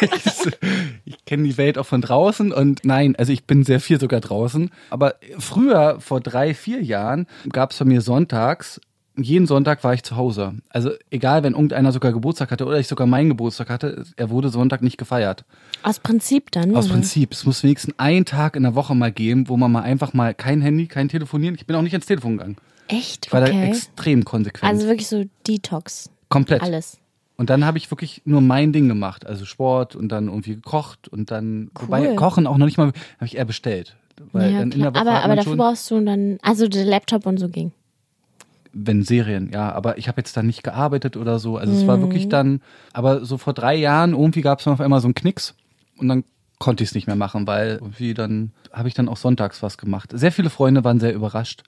[0.02, 0.58] es ist
[1.06, 4.20] ich kenne die Welt auch von draußen und nein, also ich bin sehr viel sogar
[4.20, 4.72] draußen.
[4.90, 8.82] Aber früher, vor drei, vier Jahren, gab es bei mir sonntags,
[9.17, 10.55] jeden Sonntag war ich zu Hause.
[10.69, 14.50] Also egal, wenn irgendeiner sogar Geburtstag hatte oder ich sogar meinen Geburtstag hatte, er wurde
[14.50, 15.43] Sonntag nicht gefeiert.
[15.83, 16.75] Aus Prinzip dann?
[16.75, 16.95] Aus oder?
[16.95, 17.31] Prinzip.
[17.31, 20.34] Es muss wenigstens einen Tag in der Woche mal geben, wo man mal einfach mal
[20.34, 21.56] kein Handy, kein Telefonieren.
[21.56, 22.58] Ich bin auch nicht ans Telefon gegangen.
[22.88, 23.27] Echt?
[23.27, 24.71] Ich war da extrem konsequent.
[24.71, 26.10] Also wirklich so Detox.
[26.30, 26.62] Komplett.
[26.62, 26.99] Alles.
[27.38, 31.08] Und dann habe ich wirklich nur mein Ding gemacht, also Sport und dann irgendwie gekocht
[31.08, 33.95] und dann wobei Kochen auch noch nicht mal habe ich eher bestellt,
[34.32, 37.27] weil Ja, dann in der Woche aber aber dafür brauchst du dann, also der Laptop
[37.27, 37.71] und so ging.
[38.73, 41.97] Wenn Serien, ja, aber ich habe jetzt dann nicht gearbeitet oder so, also es war
[41.97, 42.01] Mhm.
[42.01, 42.62] wirklich dann,
[42.93, 45.56] aber so vor drei Jahren irgendwie gab es dann auf einmal so einen Knicks
[45.97, 46.23] und dann
[46.60, 49.77] konnte ich es nicht mehr machen, weil irgendwie dann habe ich dann auch sonntags was
[49.77, 50.10] gemacht.
[50.13, 51.63] Sehr viele Freunde waren sehr überrascht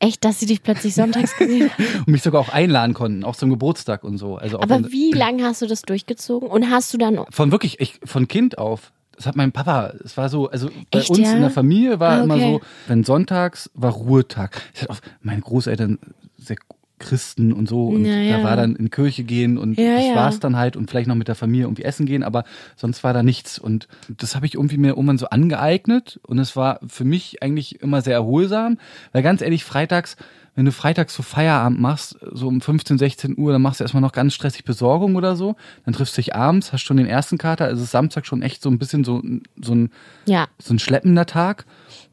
[0.00, 1.84] Echt, dass sie dich plötzlich sonntags gesehen haben.
[2.00, 4.36] und mich sogar auch einladen konnten, auch zum Geburtstag und so.
[4.36, 6.48] Also Aber wie lange hast du das durchgezogen?
[6.48, 8.92] Und hast du dann, Von wirklich, ich, von Kind auf.
[9.16, 11.34] Das hat mein Papa, es war so, also bei Echt, uns ja?
[11.34, 12.42] in der Familie war Ah, immer okay.
[12.54, 14.60] so, wenn sonntags war Ruhetag.
[14.88, 16.00] Auch meine Großeltern
[16.44, 16.56] sehr
[16.98, 18.38] Christen und so und Ja, ja.
[18.38, 21.16] da war dann in Kirche gehen und Ja, das war's dann halt und vielleicht noch
[21.16, 22.44] mit der Familie irgendwie essen gehen, aber
[22.76, 26.56] sonst war da nichts und das habe ich irgendwie mir irgendwann so angeeignet und es
[26.56, 28.78] war für mich eigentlich immer sehr erholsam,
[29.12, 30.16] weil ganz ehrlich, freitags
[30.56, 34.00] wenn du freitags so Feierabend machst, so um 15, 16 Uhr, dann machst du erstmal
[34.00, 35.56] noch ganz stressig Besorgung oder so.
[35.84, 38.62] Dann triffst du dich abends, hast schon den ersten Kater, also ist Samstag schon echt
[38.62, 39.20] so ein bisschen so,
[39.60, 39.90] so ein,
[40.26, 41.64] ja, so ein schleppender Tag.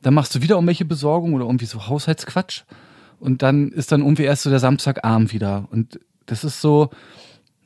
[0.01, 2.63] Dann machst du wieder irgendwelche Besorgung oder irgendwie so Haushaltsquatsch.
[3.21, 5.67] Und dann ist dann irgendwie erst so der Samstagabend wieder.
[5.71, 6.89] Und das ist so,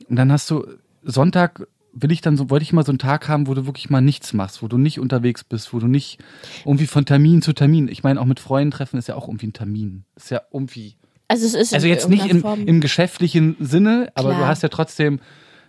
[0.08, 0.64] und dann hast du
[1.02, 1.66] Sonntag
[1.98, 4.02] will ich dann so, wollte ich mal so einen Tag haben, wo du wirklich mal
[4.02, 6.18] nichts machst, wo du nicht unterwegs bist, wo du nicht
[6.64, 7.88] irgendwie von Termin zu Termin.
[7.88, 10.04] Ich meine, auch mit Freunden treffen ist ja auch irgendwie ein Termin.
[10.14, 10.96] Ist ja irgendwie.
[11.28, 14.40] also es ist Also jetzt nicht im, im geschäftlichen Sinne, aber Klar.
[14.40, 15.20] du hast ja trotzdem,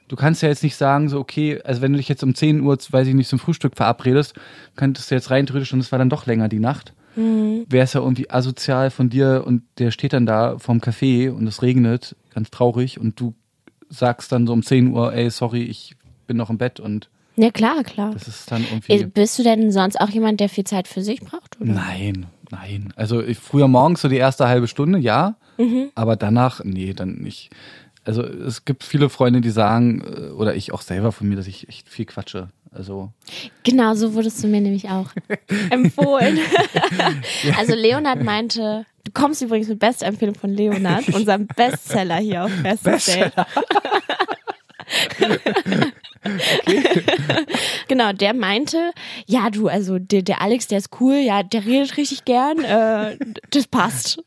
[0.10, 2.60] du kannst ja jetzt nicht sagen, so, okay, also wenn du dich jetzt um 10
[2.60, 4.34] Uhr, weiß ich nicht, zum Frühstück verabredest,
[4.76, 6.94] könntest du jetzt rein theoretisch und es war dann doch länger die Nacht.
[7.18, 7.66] Mhm.
[7.68, 11.48] Wäre es ja irgendwie asozial von dir und der steht dann da vorm Café und
[11.48, 13.34] es regnet, ganz traurig, und du
[13.90, 15.96] sagst dann so um 10 Uhr, ey, sorry, ich
[16.28, 18.12] bin noch im Bett und Ja, klar, klar.
[18.14, 19.06] das ist dann irgendwie.
[19.06, 21.60] Bist du denn sonst auch jemand, der viel Zeit für sich braucht?
[21.60, 21.74] Oder?
[21.74, 22.94] Nein, nein.
[22.96, 25.36] Also ich, früher morgens so die erste halbe Stunde, ja.
[25.58, 25.90] Mhm.
[25.96, 27.50] Aber danach, nee, dann nicht.
[28.06, 31.48] Also es gibt viele Freunde, die sagen, äh, oder ich auch selber von mir, dass
[31.48, 32.50] ich echt viel quatsche.
[32.78, 33.12] Also
[33.64, 35.10] Genau, so wurdest du mir nämlich auch
[35.70, 36.40] empfohlen.
[37.58, 42.52] Also Leonard meinte, du kommst übrigens mit bester Empfehlung von Leonard, unserem Bestseller hier auf
[42.62, 43.32] Bestseller.
[47.88, 48.92] genau, der meinte,
[49.26, 53.18] ja du, also der, der Alex, der ist cool, ja, der redet richtig gern, äh,
[53.50, 54.24] das passt.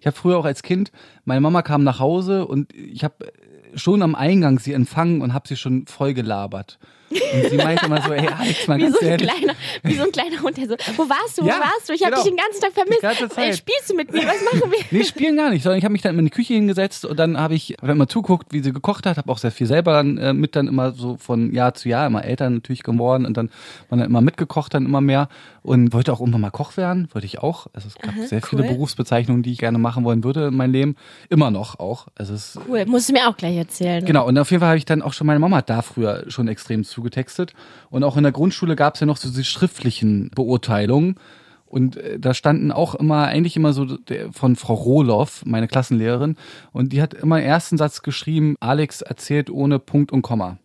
[0.00, 0.92] ich habe früher auch als Kind,
[1.24, 3.32] meine Mama kam nach Hause und ich habe
[3.74, 6.78] schon am Eingang sie empfangen und habe sie schon voll gelabert.
[7.10, 9.28] Und sie meinte immer so, hey Alex, mal Wie ganz so, ein ehrlich.
[9.30, 11.92] kleiner, wie so ein kleiner Hund, der so, wo warst du, wo Ja, warst du?
[11.94, 12.22] Ich habe genau.
[12.24, 12.98] dich den ganzen Tag vermisst.
[13.02, 13.46] Die ganze Zeit.
[13.46, 14.20] Ey, spielst du mit mir?
[14.26, 14.78] Was machen wir?
[14.90, 17.18] Nee, spielen gar nicht, sondern ich habe mich dann immer in die Küche hingesetzt und
[17.18, 19.92] dann habe ich hab immer zuguckt, wie sie gekocht hat, habe auch sehr viel selber
[19.94, 23.36] dann äh, mit dann immer so von Jahr zu Jahr immer älter natürlich geworden und
[23.36, 23.50] dann
[23.90, 25.28] man dann immer mitgekocht dann immer mehr
[25.62, 27.66] und wollte auch irgendwann mal Koch werden, wollte ich auch.
[27.72, 28.68] Also es gab Aha, sehr viele cool.
[28.68, 30.96] Berufsbezeichnungen, die ich gerne machen wollen würde in meinem Leben,
[31.28, 32.06] immer noch auch.
[32.16, 34.04] Also es Cool, musst du mir auch gleich erzählen.
[34.04, 36.24] Genau, und auf jeden Fall habe ich dann auch schon, meine Mama hat da früher
[36.28, 37.54] schon extrem zugetextet.
[37.90, 41.16] Und auch in der Grundschule gab es ja noch so diese schriftlichen Beurteilungen.
[41.64, 46.36] Und äh, da standen auch immer, eigentlich immer so der, von Frau Rohloff, meine Klassenlehrerin.
[46.72, 50.58] Und die hat immer im ersten Satz geschrieben, Alex erzählt ohne Punkt und Komma.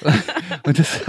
[0.64, 1.02] und, das,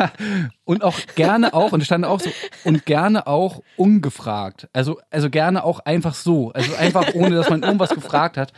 [0.66, 2.30] und auch gerne auch, und es stand auch so,
[2.66, 4.68] und gerne auch ungefragt.
[4.74, 6.52] Also, also gerne auch einfach so.
[6.52, 8.52] Also einfach ohne, dass man irgendwas gefragt hat.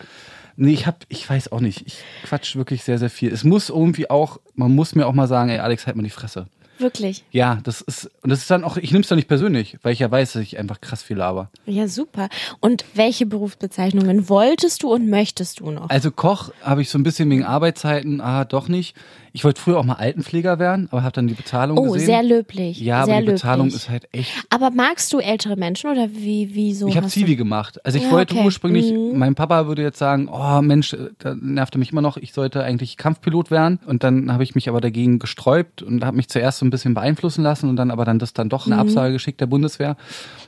[0.56, 1.84] Nee, ich hab, ich weiß auch nicht.
[1.86, 3.32] Ich quatsch wirklich sehr, sehr viel.
[3.32, 6.10] Es muss irgendwie auch, man muss mir auch mal sagen, ey Alex, halt mal die
[6.10, 6.48] Fresse.
[6.80, 7.24] Wirklich.
[7.32, 9.94] Ja, das ist, und das ist dann auch, ich nehme es doch nicht persönlich, weil
[9.94, 11.50] ich ja weiß, dass ich einfach krass viel laber.
[11.66, 12.30] Ja, super.
[12.60, 15.90] Und welche Berufsbezeichnungen wolltest du und möchtest du noch?
[15.90, 18.96] Also Koch habe ich so ein bisschen wegen Arbeitszeiten, ah, doch nicht.
[19.36, 22.06] Ich wollte früher auch mal Altenpfleger werden, aber habe dann die Bezahlung oh, gesehen.
[22.06, 22.80] sehr löblich.
[22.80, 23.82] ja, sehr aber die Bezahlung löblich.
[23.82, 26.88] ist halt echt Aber magst du ältere Menschen oder wie, wieso?
[26.88, 27.84] Ich habe Zivi gemacht.
[27.84, 28.46] Also ich Ja, wollte okay.
[28.46, 29.18] ursprünglich, Mhm.
[29.18, 32.64] mein Papa würde jetzt sagen, oh Mensch, äh, da nervte mich immer noch, ich sollte
[32.64, 33.80] eigentlich Kampfpilot werden.
[33.88, 36.94] Und dann habe ich mich aber dagegen gesträubt und habe mich zuerst so ein bisschen
[36.94, 38.74] beeinflussen lassen und dann aber dann das dann doch Mhm.
[38.74, 39.98] eine Absage geschickt der Bundeswehr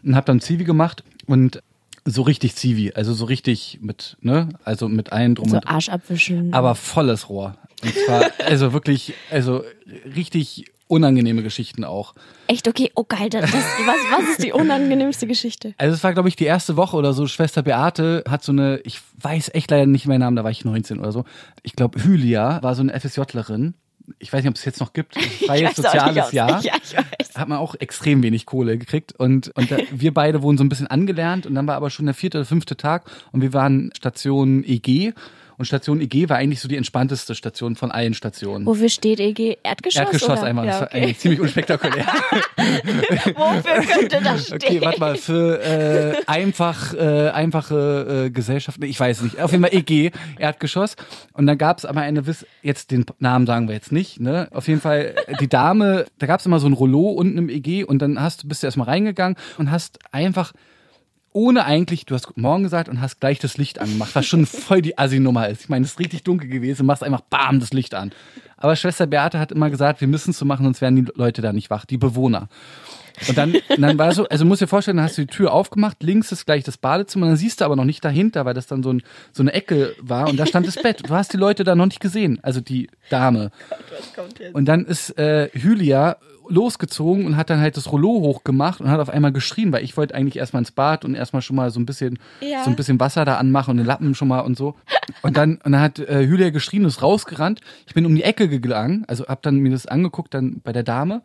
[0.04, 1.62] und habe dann Zivi gemacht und
[2.06, 5.90] so richtig Zivi, also so richtig mit, ne, also mit allen drum So und Arsch
[5.90, 6.54] abwischen.
[6.54, 7.58] aber volles Rohr.
[7.84, 9.64] Und zwar, also wirklich, also
[10.16, 12.14] richtig unangenehme Geschichten auch.
[12.48, 15.74] Echt, okay, oh geil, das, das, was, was ist die unangenehmste Geschichte?
[15.78, 17.26] Also es war, glaube ich, die erste Woche oder so.
[17.26, 20.64] Schwester Beate hat so eine, ich weiß echt leider nicht meinen Namen, da war ich
[20.64, 21.26] 19 oder so.
[21.64, 23.74] Ich glaube, Hylia war so eine FSJlerin.
[24.20, 25.20] Ich weiß nicht, ob es jetzt noch gibt.
[25.46, 26.62] Freies soziales Jahr.
[26.64, 26.74] Ja.
[27.36, 29.14] Hat man auch extrem wenig Kohle gekriegt.
[29.18, 31.46] Und, und da, wir beide wurden so ein bisschen angelernt.
[31.46, 33.10] Und dann war aber schon der vierte oder fünfte Tag.
[33.32, 35.14] Und wir waren Station EG.
[35.58, 38.66] Und Station EG war eigentlich so die entspannteste Station von allen Stationen.
[38.66, 39.58] Wofür steht EG?
[39.64, 40.02] Erdgeschoss?
[40.02, 40.44] Erdgeschoss oder?
[40.48, 40.66] einmal.
[40.66, 40.98] Das Ja, war okay.
[40.98, 42.06] eigentlich ziemlich unspektakulär.
[43.36, 44.56] Wofür könnte das stehen?
[44.66, 49.64] Okay, warte mal, für äh, einfach, äh, einfache äh, Gesellschaften, ich weiß nicht, auf jeden
[49.64, 50.96] Fall EG, Erdgeschoss.
[51.34, 54.48] Und dann gab es aber eine, Wiss jetzt den Namen sagen wir jetzt nicht, ne?
[54.52, 57.50] Auf jeden Fall, äh, die Dame, da gab es immer so ein Rollo unten im
[57.50, 60.54] EG und dann hast du bist du erstmal reingegangen und hast einfach
[61.36, 64.82] ohne eigentlich, du hast Morgen gesagt und hast gleich das Licht angemacht, was schon voll
[64.82, 65.64] die Assi-Nummer ist.
[65.64, 68.12] Ich meine, es ist richtig dunkel gewesen, machst einfach bam das Licht an.
[68.56, 71.42] Aber Schwester Beate hat immer gesagt, wir müssen es so machen, sonst werden die Leute
[71.42, 72.48] da nicht wach, die Bewohner.
[73.28, 76.02] Und dann, dann war so, also musst dir vorstellen, dann hast du die Tür aufgemacht,
[76.02, 78.82] links ist gleich das Badezimmer, dann siehst du aber noch nicht dahinter, weil das dann
[78.82, 81.02] so, ein, so eine Ecke war und da stand das Bett.
[81.06, 83.52] Du hast die Leute da noch nicht gesehen, also die Dame.
[84.54, 86.16] Und dann ist äh, Hylia
[86.50, 89.96] losgezogen und hat dann halt das Rollo hochgemacht und hat auf einmal geschrien, weil ich
[89.98, 92.64] wollte eigentlich erstmal ins Bad und erstmal schon mal so ein bisschen Ja.
[92.64, 94.76] so ein bisschen Wasser da anmachen und den Lappen schon mal und so.
[95.22, 97.62] Und dann, und dann hat äh, Hylia geschrien und ist rausgerannt.
[97.88, 100.84] Ich bin um die Ecke gegangen, also hab dann mir das angeguckt dann bei der
[100.84, 101.22] Dame.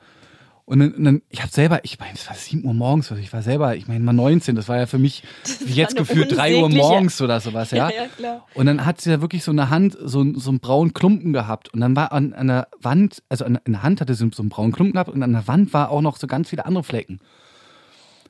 [0.70, 3.20] Und dann, und dann ich habe selber, ich meine, es war 7 Uhr morgens, also
[3.20, 5.24] ich war selber, ich meine mal 19, das war ja für mich
[5.64, 7.88] wie jetzt gefühlt 3 Uhr morgens oder sowas, ja.
[7.90, 8.46] Ja, ja, klar.
[8.54, 11.74] Und dann hat sie ja wirklich so eine Hand, so, so einen braunen Klumpen gehabt.
[11.74, 14.42] Und dann war an, an der Wand, also an, in der Hand hatte sie so
[14.42, 16.85] einen braunen Klumpen gehabt und an der Wand war auch noch so ganz viele andere
[16.85, 17.18] Flecken.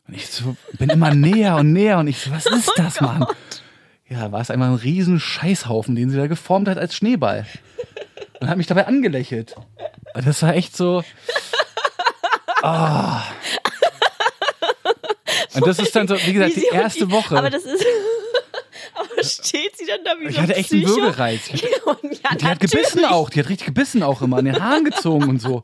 [0.08, 3.26] Und ich so, bin immer näher und näher und ich so, was ist das, Mann?
[4.08, 7.44] Ja, war es einfach ein riesen Scheißhaufen, den sie da geformt hat als Schneeball.
[8.40, 9.56] Und hat mich dabei angelächelt.
[10.14, 11.04] Und das war echt so.
[12.62, 13.22] Ah.
[15.54, 17.36] Und das ist dann so, wie gesagt, Wie die erste Woche.
[17.36, 17.84] Aber das ist.
[19.22, 20.86] Steht sie dann da wie ich hatte echt einen?
[20.86, 21.42] Würgereiz.
[22.22, 25.28] Ja, Die hat gebissen auch, die hat richtig gebissen auch immer, an den Haaren gezogen
[25.28, 25.62] und so.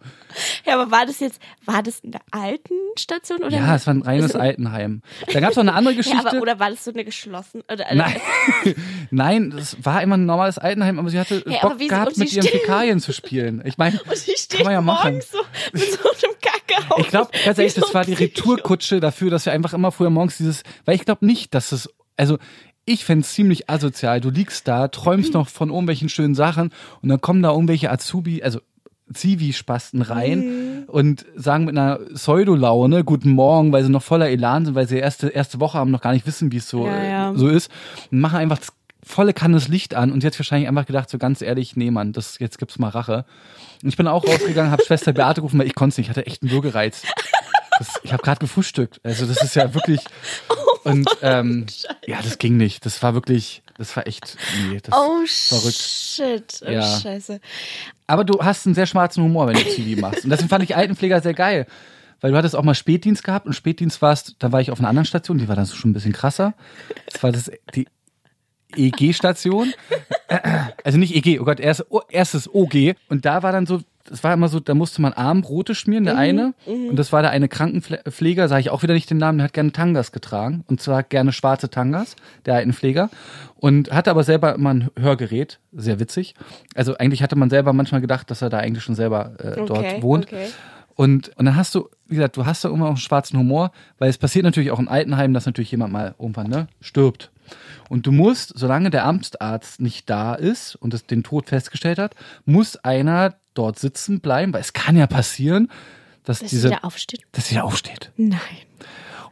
[0.65, 3.57] Ja, aber war das jetzt, war das in der alten Station oder?
[3.57, 5.03] Ja, es war ein reines Altenheim.
[5.33, 6.29] Da gab es noch eine andere Ja, Geschichte.
[6.29, 7.63] aber, oder war das so eine geschlossene?
[7.71, 8.17] Oder, Nein,
[9.11, 12.33] nein, das war immer ein normales Altenheim, aber sie hatte Hey, Bock sie- gehabt, mit
[12.33, 13.63] ihren Fäkalien zu spielen.
[13.65, 15.13] Ich meine, kann man ja machen.
[15.15, 15.39] morgens so
[15.73, 18.15] mit so einem Kacke Ich glaube, ganz ehrlich, das war die.
[18.15, 21.89] Retourkutsche dafür, dass wir einfach immer früher morgens dieses, weil ich glaube nicht, dass es,
[22.17, 22.39] also
[22.87, 24.21] ich fänd's ziemlich asozial.
[24.23, 26.71] Du liegst da, träumst noch von irgendwelchen schönen Sachen
[27.03, 28.61] und dann kommen da irgendwelche Azubi, also
[29.13, 30.85] Zivi-Spasten rein Mhm.
[30.89, 34.97] und sagen mit einer Pseudolaune Guten Morgen, weil sie noch voller Elan sind, weil sie
[34.99, 37.33] erste, erste Woche haben, noch gar nicht wissen, wie es so, Ja, ja.
[37.37, 37.71] so ist.
[38.11, 38.69] Und machen einfach das
[39.05, 41.93] volle Kanne das Licht an und sie hat wahrscheinlich einfach gedacht, so ganz ehrlich, nee
[41.93, 43.25] Mann, das, jetzt gibt's mal Rache.
[43.83, 46.27] Und ich bin auch rausgegangen, habe Schwester Beate gerufen, weil ich konnte nicht, ich hatte
[46.27, 47.03] echt einen Würgereiz.
[47.79, 49.01] Das, ich habe gerade gefrühstückt.
[49.03, 50.01] Also das ist ja wirklich
[50.49, 50.55] Oh
[50.91, 51.67] und ähm,
[52.07, 52.87] ja, das ging nicht.
[52.87, 54.37] Das war wirklich Das war echt,
[54.69, 55.77] nee, das Oh verrückt.
[55.77, 56.61] shit.
[56.67, 56.83] Oh Ja.
[57.01, 57.41] scheiße.
[58.07, 60.25] Aber du hast einen sehr schwarzen Humor, wenn du TV machst.
[60.25, 61.67] Und deswegen fand ich Altenpfleger sehr geil.
[62.21, 64.89] Weil du hattest auch mal Spätdienst gehabt und Spätdienst warst, da war ich auf einer
[64.89, 66.55] anderen Station, die war dann schon ein bisschen krasser.
[67.13, 67.87] Das war das, die
[68.75, 69.73] EG-Station.
[70.85, 72.95] Also nicht EG, oh Gott, erst, oh, erstes OG.
[73.09, 76.17] Und da war dann so, das war immer so, da musste man Armbrote schmieren, der
[76.17, 76.55] eine.
[76.91, 79.53] Und das war der eine Krankenpfleger, sage ich auch wieder nicht den Namen, der hat
[79.53, 80.65] gerne Tangas getragen.
[80.69, 83.11] Und zwar gerne schwarze Tangas, der Altenpfleger.
[83.57, 86.35] Und hatte aber selber immer ein Hörgerät, sehr witzig.
[86.75, 89.71] Also eigentlich hatte man selber manchmal gedacht, dass er da eigentlich schon selber äh, dort
[89.71, 90.27] Okay, wohnt.
[90.27, 90.47] okay.
[90.95, 93.71] Und, und dann hast du, wie gesagt, du hast da immer auch einen schwarzen Humor,
[93.99, 97.31] weil es passiert natürlich auch in Altenheimen, dass natürlich jemand mal irgendwann ne, stirbt.
[97.89, 102.15] Und du musst, solange der Amtsarzt nicht da ist und es den Tod festgestellt hat,
[102.45, 105.71] muss einer dort sitzen bleiben, weil es kann ja passieren,
[106.25, 107.23] dass Dass diese, wieder aufsteht.
[107.33, 108.11] dass sie da aufsteht.
[108.17, 108.41] Nein.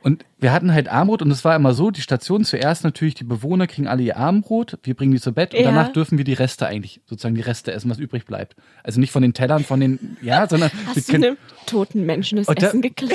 [0.03, 3.25] Und wir hatten halt Armbrot und es war immer so, die Station zuerst natürlich, die
[3.25, 5.67] Bewohner kriegen alle ihr Armbrot, wir bringen die zu Bett und Ja.
[5.71, 8.55] danach dürfen wir die Reste eigentlich, sozusagen die Reste essen, was übrig bleibt.
[8.83, 11.37] Also nicht von den Tellern, von den, ja, sondern wir Hast du können- einem
[11.67, 13.13] toten Menschen das Essen geklaut?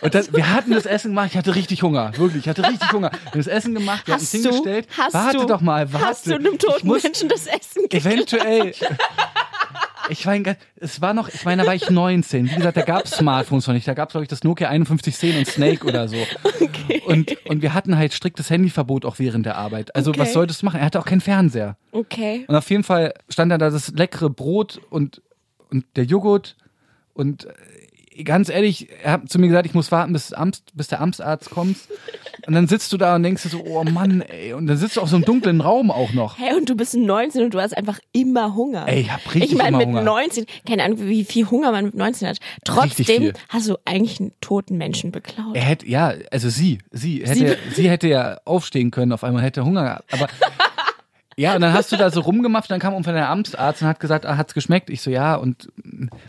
[0.00, 2.92] Und das, wir hatten das Essen gemacht, ich hatte richtig Hunger, wirklich, ich hatte richtig
[2.92, 3.10] Hunger.
[3.12, 4.88] Wir haben das Essen gemacht, wir haben du, hingestellt.
[4.96, 6.06] hast warte du, doch mal, warte.
[6.06, 8.04] hast du einem toten muss- Menschen das Essen geklaut?
[8.04, 8.74] Eventuell.
[10.10, 12.50] Ich ganz- es war noch, ich meine, da war ich 19.
[12.50, 13.88] Wie gesagt, da gab es Smartphones noch nicht.
[13.88, 16.16] Da gab es, glaube ich, das Nokia 5110 und Snake oder so.
[17.06, 19.94] Und, und wir hatten halt striktes Handyverbot auch während der Arbeit.
[19.96, 20.20] Also Okay.
[20.20, 20.80] was solltest du machen?
[20.80, 21.78] Er hatte auch keinen Fernseher.
[21.90, 22.44] Okay.
[22.48, 25.22] Und auf jeden Fall stand da das leckere Brot und,
[25.70, 26.56] und der Joghurt.
[27.14, 27.52] Und äh,
[28.22, 31.50] ganz ehrlich, er hat zu mir gesagt, ich muss warten, bis, Amts, bis der Amtsarzt
[31.50, 31.76] kommt.
[32.46, 34.52] Und dann sitzt du da und denkst dir so, oh Mann, ey.
[34.52, 36.38] Und dann sitzt du auf so einem dunklen Raum auch noch.
[36.38, 38.86] Hä, und du bist 19 und du hast einfach immer Hunger.
[38.86, 40.02] Ey, ich hab richtig Ich meine, mit Hunger.
[40.02, 42.38] 19, keine Ahnung, wie viel Hunger man mit 19 hat.
[42.64, 45.56] Trotzdem hast du eigentlich einen toten Menschen beklaut.
[45.56, 49.64] Er hätte, ja, also sie, sie hätte, sie, hätte ja aufstehen können, auf einmal hätte
[49.64, 50.12] Hunger gehabt.
[50.12, 50.28] Aber
[51.36, 54.00] ja, und dann hast du da so rumgemacht, dann kam irgendwann der Amtsarzt und hat
[54.00, 54.90] gesagt, ah, hat's geschmeckt?
[54.90, 55.68] Ich so, ja, und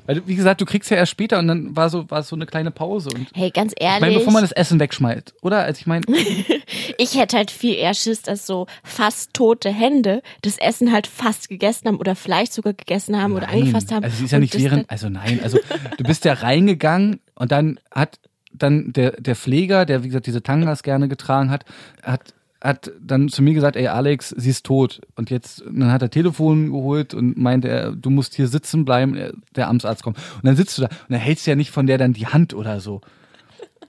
[0.06, 2.46] weil wie gesagt, du kriegst ja erst später und dann war so, war so eine
[2.46, 5.64] kleine Pause und Hey, ganz ich meine, ehrlich, bevor man das Essen wegschmeißt, oder?
[5.64, 6.04] Also ich meine,
[6.98, 11.50] ich hätte halt viel eher Schiss, dass so fast tote Hände das Essen halt fast
[11.50, 14.04] gegessen haben oder vielleicht sogar gegessen haben oder angefasst haben.
[14.04, 15.60] Also sie ist ja nicht während, also nein, also
[15.98, 18.20] du bist ja reingegangen und dann hat
[18.58, 21.66] dann der, der Pfleger, der wie gesagt diese Tangas gerne getragen hat,
[22.02, 22.35] hat
[22.66, 25.02] hat dann zu mir gesagt, ey Alex, sie ist tot.
[25.16, 28.86] Und jetzt, und dann hat er Telefon geholt und meinte, er, du musst hier sitzen
[28.86, 30.18] bleiben, er- der Amtsarzt kommt.
[30.18, 32.28] Und dann sitzt du da und dann hältst du ja nicht von der dann die
[32.28, 33.02] Hand oder so.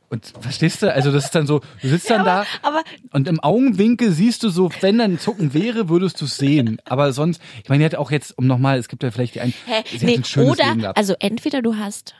[0.08, 0.92] Und verstehst du?
[0.94, 4.50] Also das ist dann so, du sitzt dann da aber und im Augenwinkel siehst du
[4.50, 6.78] so, wenn dann ein Zucken wäre, würdest du es sehen.
[6.84, 9.40] Aber sonst, ich meine, die hat auch jetzt, um nochmal, es gibt ja vielleicht die
[9.40, 9.82] einen, Hä?
[9.90, 10.96] sie hat Nee, ein schönes Leben oder, gehabt.
[10.98, 12.14] also entweder du hast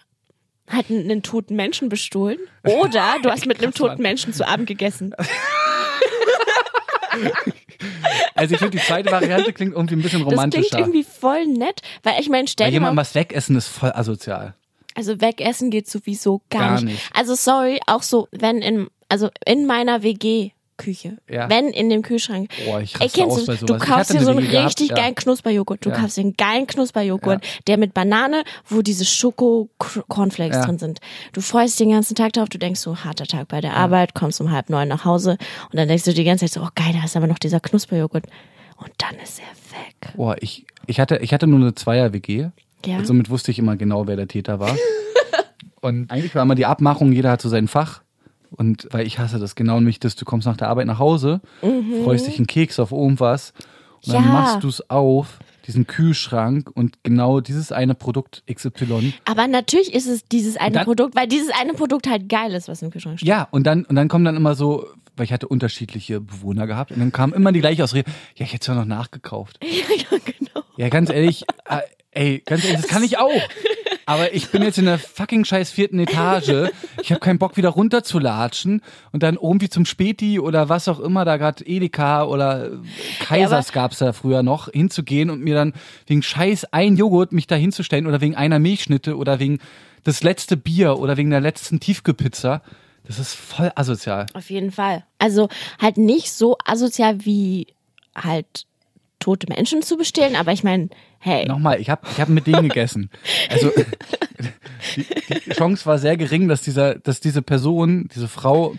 [0.69, 3.90] halt einen, einen toten Menschen bestohlen oder du hast mit einem Krass, Mann.
[3.90, 5.14] toten Menschen zu Abend gegessen.
[8.35, 10.79] Also ich finde, die zweite Variante klingt irgendwie ein bisschen Das klingt romantischer.
[10.79, 14.55] irgendwie voll nett, weil ich meine, stell dir mal, jemand was wegessen ist voll asozial.
[14.94, 16.85] also wegessen geht sowieso gar, Gar nicht.
[16.85, 17.11] nicht.
[17.14, 21.49] Also sorry, auch so, wenn in, also in meiner WG Küche, Ja.
[21.49, 22.51] wenn in dem Kühlschrank.
[22.67, 23.83] Boah, ich raste kennst aus du, bei du sowas.
[23.83, 24.97] Ich kaufst dir so eine einen gehabt, richtig ja.
[24.97, 25.85] geilen Knusperjoghurt.
[25.85, 25.97] Du Ja.
[25.97, 30.65] kaufst dir einen geilen Knusperjoghurt, der mit Banane, wo diese Schoko-Cornflakes Ja.
[30.67, 31.01] drin sind.
[31.33, 34.15] Du freust dich den ganzen Tag drauf, du denkst so, harter Tag bei der Arbeit,
[34.15, 35.39] kommst um halb neun nach Hause
[35.71, 37.61] und dann denkst du die ganze Zeit so, oh geil, da ist aber noch dieser
[37.61, 38.27] Knusperjoghurt.
[38.79, 39.47] Und dann ist er
[39.79, 40.15] weg.
[40.17, 42.49] Boah, ich, ich hatte, ich hatte nur eine Zweier-WG.
[42.85, 42.99] Ja.
[42.99, 44.77] Und somit wusste ich immer genau, wer der Täter war.
[45.81, 48.03] und eigentlich war immer die Abmachung, jeder hat so sein Fach.
[48.51, 51.41] Und weil ich hasse das genau nicht, dass du kommst nach der Arbeit nach Hause,
[52.05, 53.53] freust dich einen Keks auf irgendwas
[54.05, 54.29] und dann Mhm.
[54.29, 54.33] Ja.
[54.35, 60.07] machst du es auf, diesen Kühlschrank und genau dieses eine Produkt XY Aber natürlich ist
[60.07, 63.19] es dieses eine dann- Produkt, weil dieses eine Produkt halt geil ist, was im Kühlschrank
[63.19, 63.29] steht.
[63.29, 66.93] Ja, und dann, und dann kommen dann immer so, weil ich hatte unterschiedliche Bewohner gehabt,
[66.93, 69.59] und dann kam immer die gleiche Ausrede, ja, ich hätte es ja noch nachgekauft.
[69.65, 70.65] ja genau.
[70.77, 71.81] Ja, ganz ehrlich, äh,
[72.13, 73.31] ey, ganz ehrlich, das kann ich auch.
[74.09, 76.71] Aber ich bin jetzt in der fucking scheiß vierten Etage.
[77.03, 81.25] Ich habe keinen Bock, wieder runterzulatschen und dann irgendwie zum Späti oder was auch immer,
[81.25, 82.71] da gerade Edeka oder
[83.19, 85.73] Kaisers gab's da früher noch, hinzugehen und mir dann
[86.07, 89.59] wegen scheiß ein Joghurt mich da hinzustellen oder wegen einer Milchschnitte oder wegen
[90.05, 92.62] das letzte Bier oder wegen der letzten Tiefkühlpizza.
[93.07, 94.27] Das ist voll asozial.
[94.35, 95.05] Auf jeden Fall.
[95.19, 95.49] Also
[95.81, 97.66] halt nicht so asozial wie
[98.14, 98.66] halt
[99.27, 102.69] tote Menschen zu bestehlen, aber ich meine, hey, Nochmal, ich habe ich hab mit denen
[102.69, 103.11] gegessen.
[103.51, 103.73] Also
[104.97, 105.05] die,
[105.47, 108.77] die Chance war sehr gering, dass dieser, dass diese Person, diese Frau,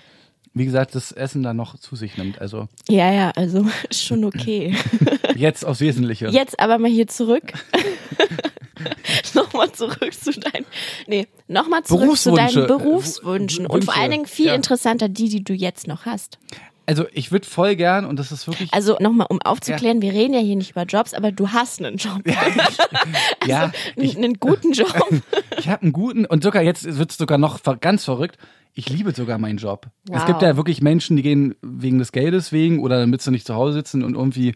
[0.54, 2.40] wie gesagt, das Essen dann noch zu sich nimmt.
[2.40, 4.74] Also ja, ja, also schon okay.
[5.36, 6.30] jetzt aufs Wesentliche.
[6.30, 7.52] Jetzt aber mal hier zurück.
[9.34, 10.66] nochmal zurück zu deinen,
[11.08, 12.68] nee, nochmal zurück zu deinen Berufswünsche.
[12.68, 14.56] Berufswünschen und vor allen Dingen viel ja.
[14.56, 16.40] interessanter die, die du jetzt noch hast.
[16.88, 18.74] Also ich würde voll gern, und das ist wirklich.
[18.74, 21.98] Also nochmal, um aufzuklären, wir reden ja hier nicht über Jobs, aber du hast einen
[21.98, 22.22] Job.
[23.46, 24.94] ja, einen, einen guten Job.
[25.58, 28.38] ich habe einen guten, und sogar jetzt wird es sogar noch ganz verrückt.
[28.78, 29.88] Ich liebe sogar meinen Job.
[30.08, 30.18] Wow.
[30.18, 33.48] Es gibt ja wirklich Menschen, die gehen wegen des Geldes wegen oder damit sie nicht
[33.48, 34.54] zu Hause sitzen und irgendwie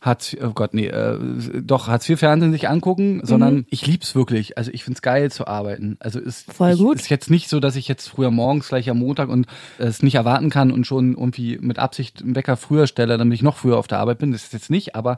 [0.00, 1.18] Hartz, oh Gott, nee, äh,
[1.62, 3.66] doch Hartz IV Fernsehen sich angucken, sondern Mhm.
[3.70, 4.58] ich lieb's wirklich.
[4.58, 5.96] Also ich find's geil zu arbeiten.
[6.00, 6.96] Also ist Voll ich, gut.
[6.96, 9.46] ist jetzt nicht so, dass ich jetzt früher morgens gleich am Montag und
[9.78, 13.42] es nicht erwarten kann und schon irgendwie mit Absicht einen Wecker früher stelle, damit ich
[13.42, 14.32] noch früher auf der Arbeit bin.
[14.32, 15.16] Das ist jetzt nicht, aber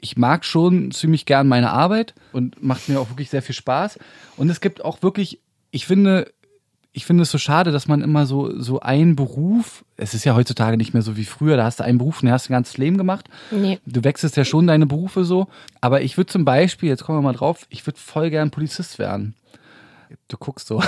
[0.00, 3.98] ich mag schon ziemlich gern meine Arbeit und macht mir auch wirklich sehr viel Spaß.
[4.36, 5.40] Und es gibt auch wirklich,
[5.72, 6.30] ich finde,
[6.98, 10.34] ich finde es so schade, dass man immer so, so einen Beruf, es ist ja
[10.34, 12.52] heutzutage nicht mehr so wie früher, da hast du einen Beruf und den hast du
[12.52, 13.28] ein ganzes Leben gemacht.
[13.52, 13.78] Nee.
[13.86, 15.46] Du wechselst ja schon deine Berufe so.
[15.80, 18.98] Aber ich würde zum Beispiel, jetzt kommen wir mal drauf, ich würde voll gern Polizist
[18.98, 19.36] werden.
[20.26, 20.82] Du guckst so.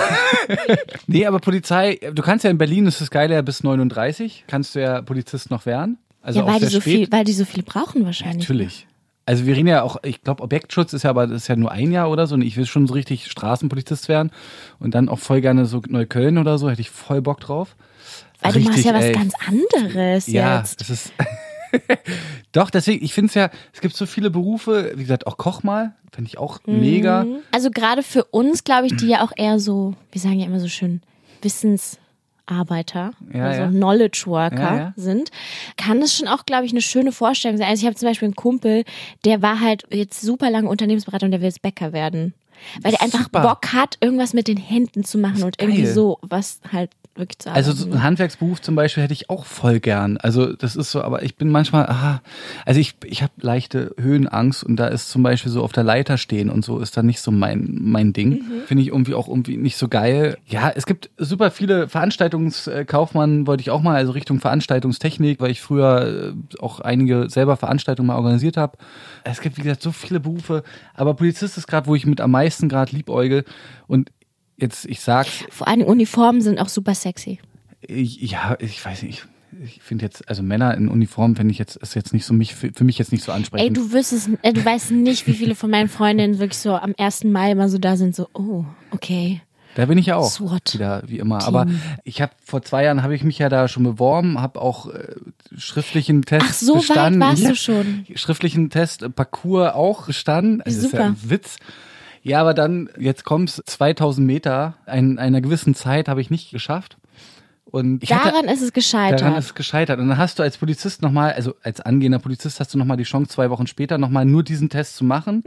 [1.07, 4.75] nee, aber Polizei, du kannst ja in Berlin, das ist geil, ja bis 39, kannst
[4.75, 5.97] du ja Polizist noch werden.
[6.21, 6.83] Also ja, weil die, so spät.
[6.83, 8.49] viel, weil die so viel brauchen wahrscheinlich.
[8.49, 8.85] Natürlich.
[9.31, 11.71] Also wir reden ja auch, ich glaube, Objektschutz ist ja aber das ist ja nur
[11.71, 12.35] ein Jahr oder so.
[12.35, 14.29] Und ich will schon so richtig Straßenpolizist werden.
[14.77, 17.77] Und dann auch voll gerne so Neukölln oder so, hätte ich voll Bock drauf.
[18.41, 19.13] Weil du machst Richtig, ja was ey.
[19.13, 20.81] ganz anderes Ja, jetzt.
[20.81, 21.13] es ist.
[22.51, 25.63] Doch, deswegen, ich finde es ja, es gibt so viele Berufe, wie gesagt, auch Koch
[25.63, 27.25] mal, finde ich auch mega.
[27.53, 30.59] Also gerade für uns, glaube ich, die ja auch eher so, wir sagen ja immer
[30.59, 31.01] so schön,
[32.51, 33.67] Wissensarbeiter, Ja, also ja.
[33.69, 35.31] Knowledge Worker Ja, sind,
[35.77, 37.67] kann das schon auch, glaube ich, eine schöne Vorstellung sein.
[37.67, 38.83] Also ich habe zum Beispiel einen Kumpel,
[39.25, 42.33] der war halt jetzt super lange Unternehmensberater und der will jetzt Bäcker werden.
[42.83, 43.41] Weil der einfach Super.
[43.41, 45.93] Bock hat, irgendwas mit den Händen zu machen und irgendwie geil.
[45.93, 47.67] so was halt wirklich zu arbeiten.
[47.67, 50.17] Also so ein Handwerksberuf zum Beispiel hätte ich auch voll gern.
[50.17, 52.21] Also das ist so, aber ich bin manchmal, aha,
[52.65, 56.17] also ich, ich habe leichte Höhenangst und da ist zum Beispiel so auf der Leiter
[56.17, 58.43] stehen und so ist dann nicht so mein, mein Ding.
[58.65, 60.37] Finde ich irgendwie auch irgendwie nicht so geil.
[60.47, 65.61] Ja, es gibt super viele Veranstaltungskaufmann, wollte ich auch mal, also Richtung Veranstaltungstechnik, weil ich
[65.61, 68.77] früher äh, auch einige selber Veranstaltungen mal organisiert habe.
[69.23, 72.31] Es gibt, wie gesagt, so viele Berufe, aber Polizist ist gerade, wo ich mit am
[72.31, 73.43] meisten gerade liebäugel
[73.87, 74.11] und
[74.61, 77.39] Jetzt, ich sag's, Vor allem Uniformen sind auch super sexy.
[77.81, 79.27] ich- Ja, ich weiß nicht.
[79.65, 82.55] Ich finde jetzt, also Männer in Uniform finde ich jetzt, ist jetzt nicht so mich,
[82.55, 83.75] für, mich jetzt nicht so Ey, ansprechend.
[83.75, 87.25] du wüsstest, äh, du weißt nicht, wie viele von meinen Freundinnen wirklich so am 1.
[87.25, 89.41] Mai immer so da sind, so, oh, okay.
[89.75, 90.73] da bin ich ja auch SWAT.
[90.75, 91.43] wieder, wie immer.
[91.43, 91.67] Aber
[92.05, 95.15] ich habe vor zwei Jahren habe ich mich ja da schon beworben, habe auch äh,
[95.57, 97.19] schriftlichen Test Ach, so weit bestanden.
[97.19, 98.05] warst ja, du schon.
[98.15, 100.61] Schriftlichen Test, Parcours auch bestanden.
[100.61, 101.09] Also das ist ja Super.
[101.09, 101.57] ein Witz.
[102.23, 106.97] Ja, aber dann, jetzt kommt's 2000 Meter, in einer gewissen Zeit habe ich nicht geschafft.
[107.65, 109.21] Und ich hatte, Daran ist es gescheitert.
[109.21, 109.99] Daran ist es gescheitert.
[109.99, 113.03] Und dann hast du als Polizist nochmal, also als angehender Polizist hast du nochmal die
[113.03, 115.41] Chance, zwei Wochen später nochmal nur diesen Test zu machen.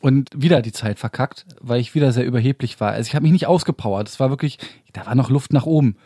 [0.00, 2.90] Und wieder die Zeit verkackt, weil ich wieder sehr überheblich war.
[2.90, 4.08] Also ich habe mich nicht ausgepowert.
[4.08, 4.58] Es war wirklich,
[4.92, 5.96] da war noch Luft nach oben.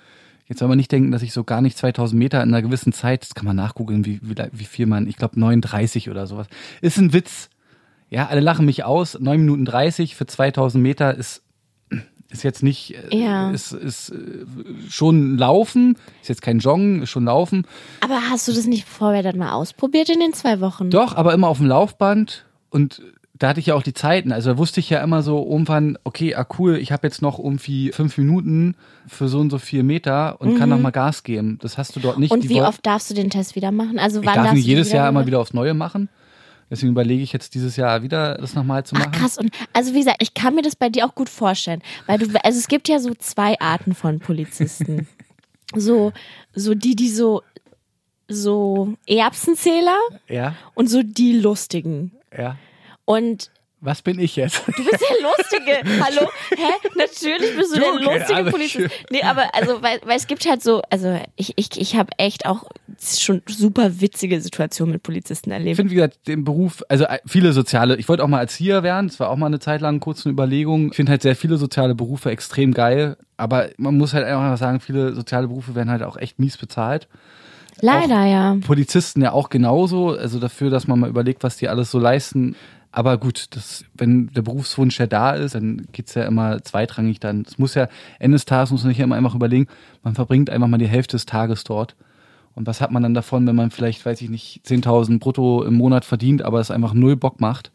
[0.49, 2.93] Jetzt soll man nicht denken, dass ich so gar nicht 2000 Meter in einer gewissen
[2.93, 6.47] Zeit, das kann man nachgoogeln, wie, wie, wie viel man, ich glaube 39 oder sowas.
[6.83, 7.49] Ist ein Witz.
[8.11, 9.19] Ja, alle lachen mich aus.
[9.19, 11.43] 9 Minuten 30 für 2000 Meter ist,
[12.31, 13.51] ist jetzt nicht, äh, Ja.
[13.51, 14.17] ist, ist äh,
[14.89, 17.67] schon Laufen, ist jetzt kein Joggen, ist schon Laufen.
[18.01, 20.91] Aber hast du das nicht vorher dann mal ausprobiert in den zwei Wochen?
[20.91, 23.03] Doch, aber immer auf dem Laufband und
[23.39, 24.33] da hatte ich ja auch die Zeiten.
[24.33, 27.39] Also da wusste ich ja immer so irgendwann, okay, ah cool, ich habe jetzt noch
[27.39, 31.59] irgendwie fünf Minuten für so und so vier Meter und kann noch mal Gas geben.
[31.61, 32.31] Das hast du dort nicht.
[32.33, 32.39] Mhm.
[32.41, 33.99] Und wie oft darfst du den Test wieder machen?
[33.99, 35.27] Also Ich wann darf darfst ihn du jedes Jahr immer machen?
[35.27, 36.09] wieder aufs Neue machen.
[36.71, 39.13] Deswegen überlege ich jetzt dieses Jahr wieder, das nochmal zu Ach, machen.
[39.13, 39.39] krass.
[39.39, 42.27] Und also wie gesagt, ich kann mir das bei dir auch gut vorstellen, weil du,
[42.45, 45.07] also es gibt ja so zwei Arten von Polizisten.
[45.75, 46.13] so,
[46.55, 47.43] so die, die so,
[48.29, 49.97] so Erbsenzähler
[50.29, 52.13] Ja, und so die Lustigen.
[52.37, 52.57] ja.
[53.05, 53.53] Und
[53.87, 54.67] Was bin ich jetzt?
[54.67, 56.01] Du bist der Lustige.
[56.05, 56.29] Hallo?
[56.51, 56.89] Hä?
[56.97, 58.91] Natürlich bist du, Du, der lustige alles Polizist.
[59.11, 62.47] Nee, aber also, weil, weil es gibt halt so, also ich, ich, ich habe echt
[62.47, 62.65] auch
[63.01, 65.77] schon super witzige Situationen mit Polizisten Ich erlebt.
[65.77, 69.07] finde, wie gesagt, den Beruf, also äh, viele soziale, ich wollte auch mal Erzieher werden,
[69.07, 70.89] das war auch mal eine Zeit lang kurz eine Überlegung.
[70.91, 74.57] Ich finde halt sehr viele soziale Berufe extrem geil, aber man muss halt einfach mal
[74.57, 77.07] sagen, viele soziale Berufe werden halt auch echt mies bezahlt.
[77.81, 78.57] Leider, ja.
[78.67, 82.57] Polizisten ja auch genauso, also dafür, dass man mal überlegt, was die alles so leisten.
[82.97, 87.45] Aber gut, das, wenn der Berufswunsch ja da ist, dann geht's ja immer zweitrangig dann.
[87.47, 89.67] Es muss ja, Ende des Tages muss man sich ja immer einfach überlegen,
[90.03, 91.95] man verbringt einfach mal die Hälfte des Tages dort.
[92.55, 95.75] Und was hat man dann davon, wenn man vielleicht, weiß ich nicht, 10.000 brutto im
[95.75, 97.71] Monat verdient, aber es einfach null Bock macht?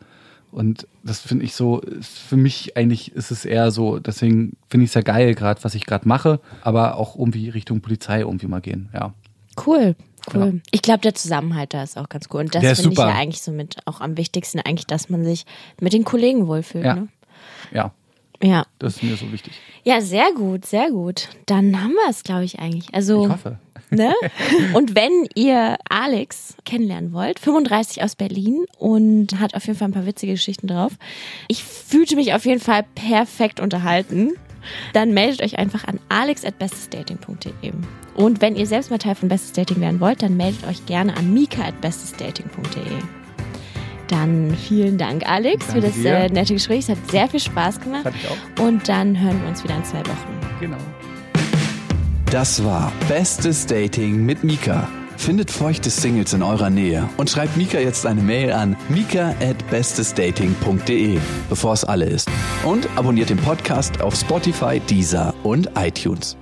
[0.51, 4.89] Und das finde ich so, für mich eigentlich ist es eher so, deswegen finde ich
[4.89, 8.59] es ja geil, gerade was ich gerade mache, aber auch irgendwie Richtung Polizei irgendwie mal
[8.59, 9.13] gehen, ja.
[9.67, 9.95] Cool.
[10.33, 10.53] Cool.
[10.55, 10.59] Ja.
[10.71, 12.41] Ich glaube, der Zusammenhalt da ist auch ganz cool.
[12.41, 15.45] Und das finde ich ja eigentlich so mit auch am wichtigsten, eigentlich, dass man sich
[15.79, 16.85] mit den Kollegen wohlfühlt.
[16.85, 16.95] Ja.
[16.95, 17.07] Ne?
[17.71, 17.91] Ja,
[18.41, 18.65] Ja.
[18.79, 19.53] das ist mir so wichtig.
[19.83, 21.29] Ja, sehr gut, sehr gut.
[21.47, 22.93] Dann haben wir es, glaube ich, eigentlich.
[22.93, 23.57] Also, Ich hoffe.
[23.89, 24.13] Ne?
[24.73, 29.93] Und wenn ihr Alex kennenlernen wollt, 35 aus Berlin und hat auf jeden Fall ein
[29.93, 30.93] paar witzige Geschichten drauf.
[31.49, 34.31] Ich fühlte mich auf jeden Fall perfekt unterhalten.
[34.93, 37.73] Dann meldet euch einfach an alex.bestesdating.de.
[38.15, 41.15] Und wenn ihr selbst mal Teil von Bestes Dating werden wollt, dann meldet euch gerne
[41.15, 42.81] an mika.bestesdating.de.
[44.07, 46.79] Dann vielen Dank, Alex, Danke für das äh, nette Gespräch.
[46.79, 48.03] Es hat sehr viel Spaß gemacht.
[48.03, 48.65] Fand ich auch.
[48.65, 50.39] Und dann hören wir uns wieder in zwei Wochen.
[50.59, 50.77] Genau.
[52.29, 54.87] Das war Bestes Dating mit Mika.
[55.15, 59.69] Findet feuchte Singles in eurer Nähe und schreibt Mika jetzt eine Mail an mika at
[59.69, 62.27] bestesdating.de, bevor es alle ist.
[62.65, 66.37] Und abonniert den Podcast auf Spotify, Deezer und iTunes.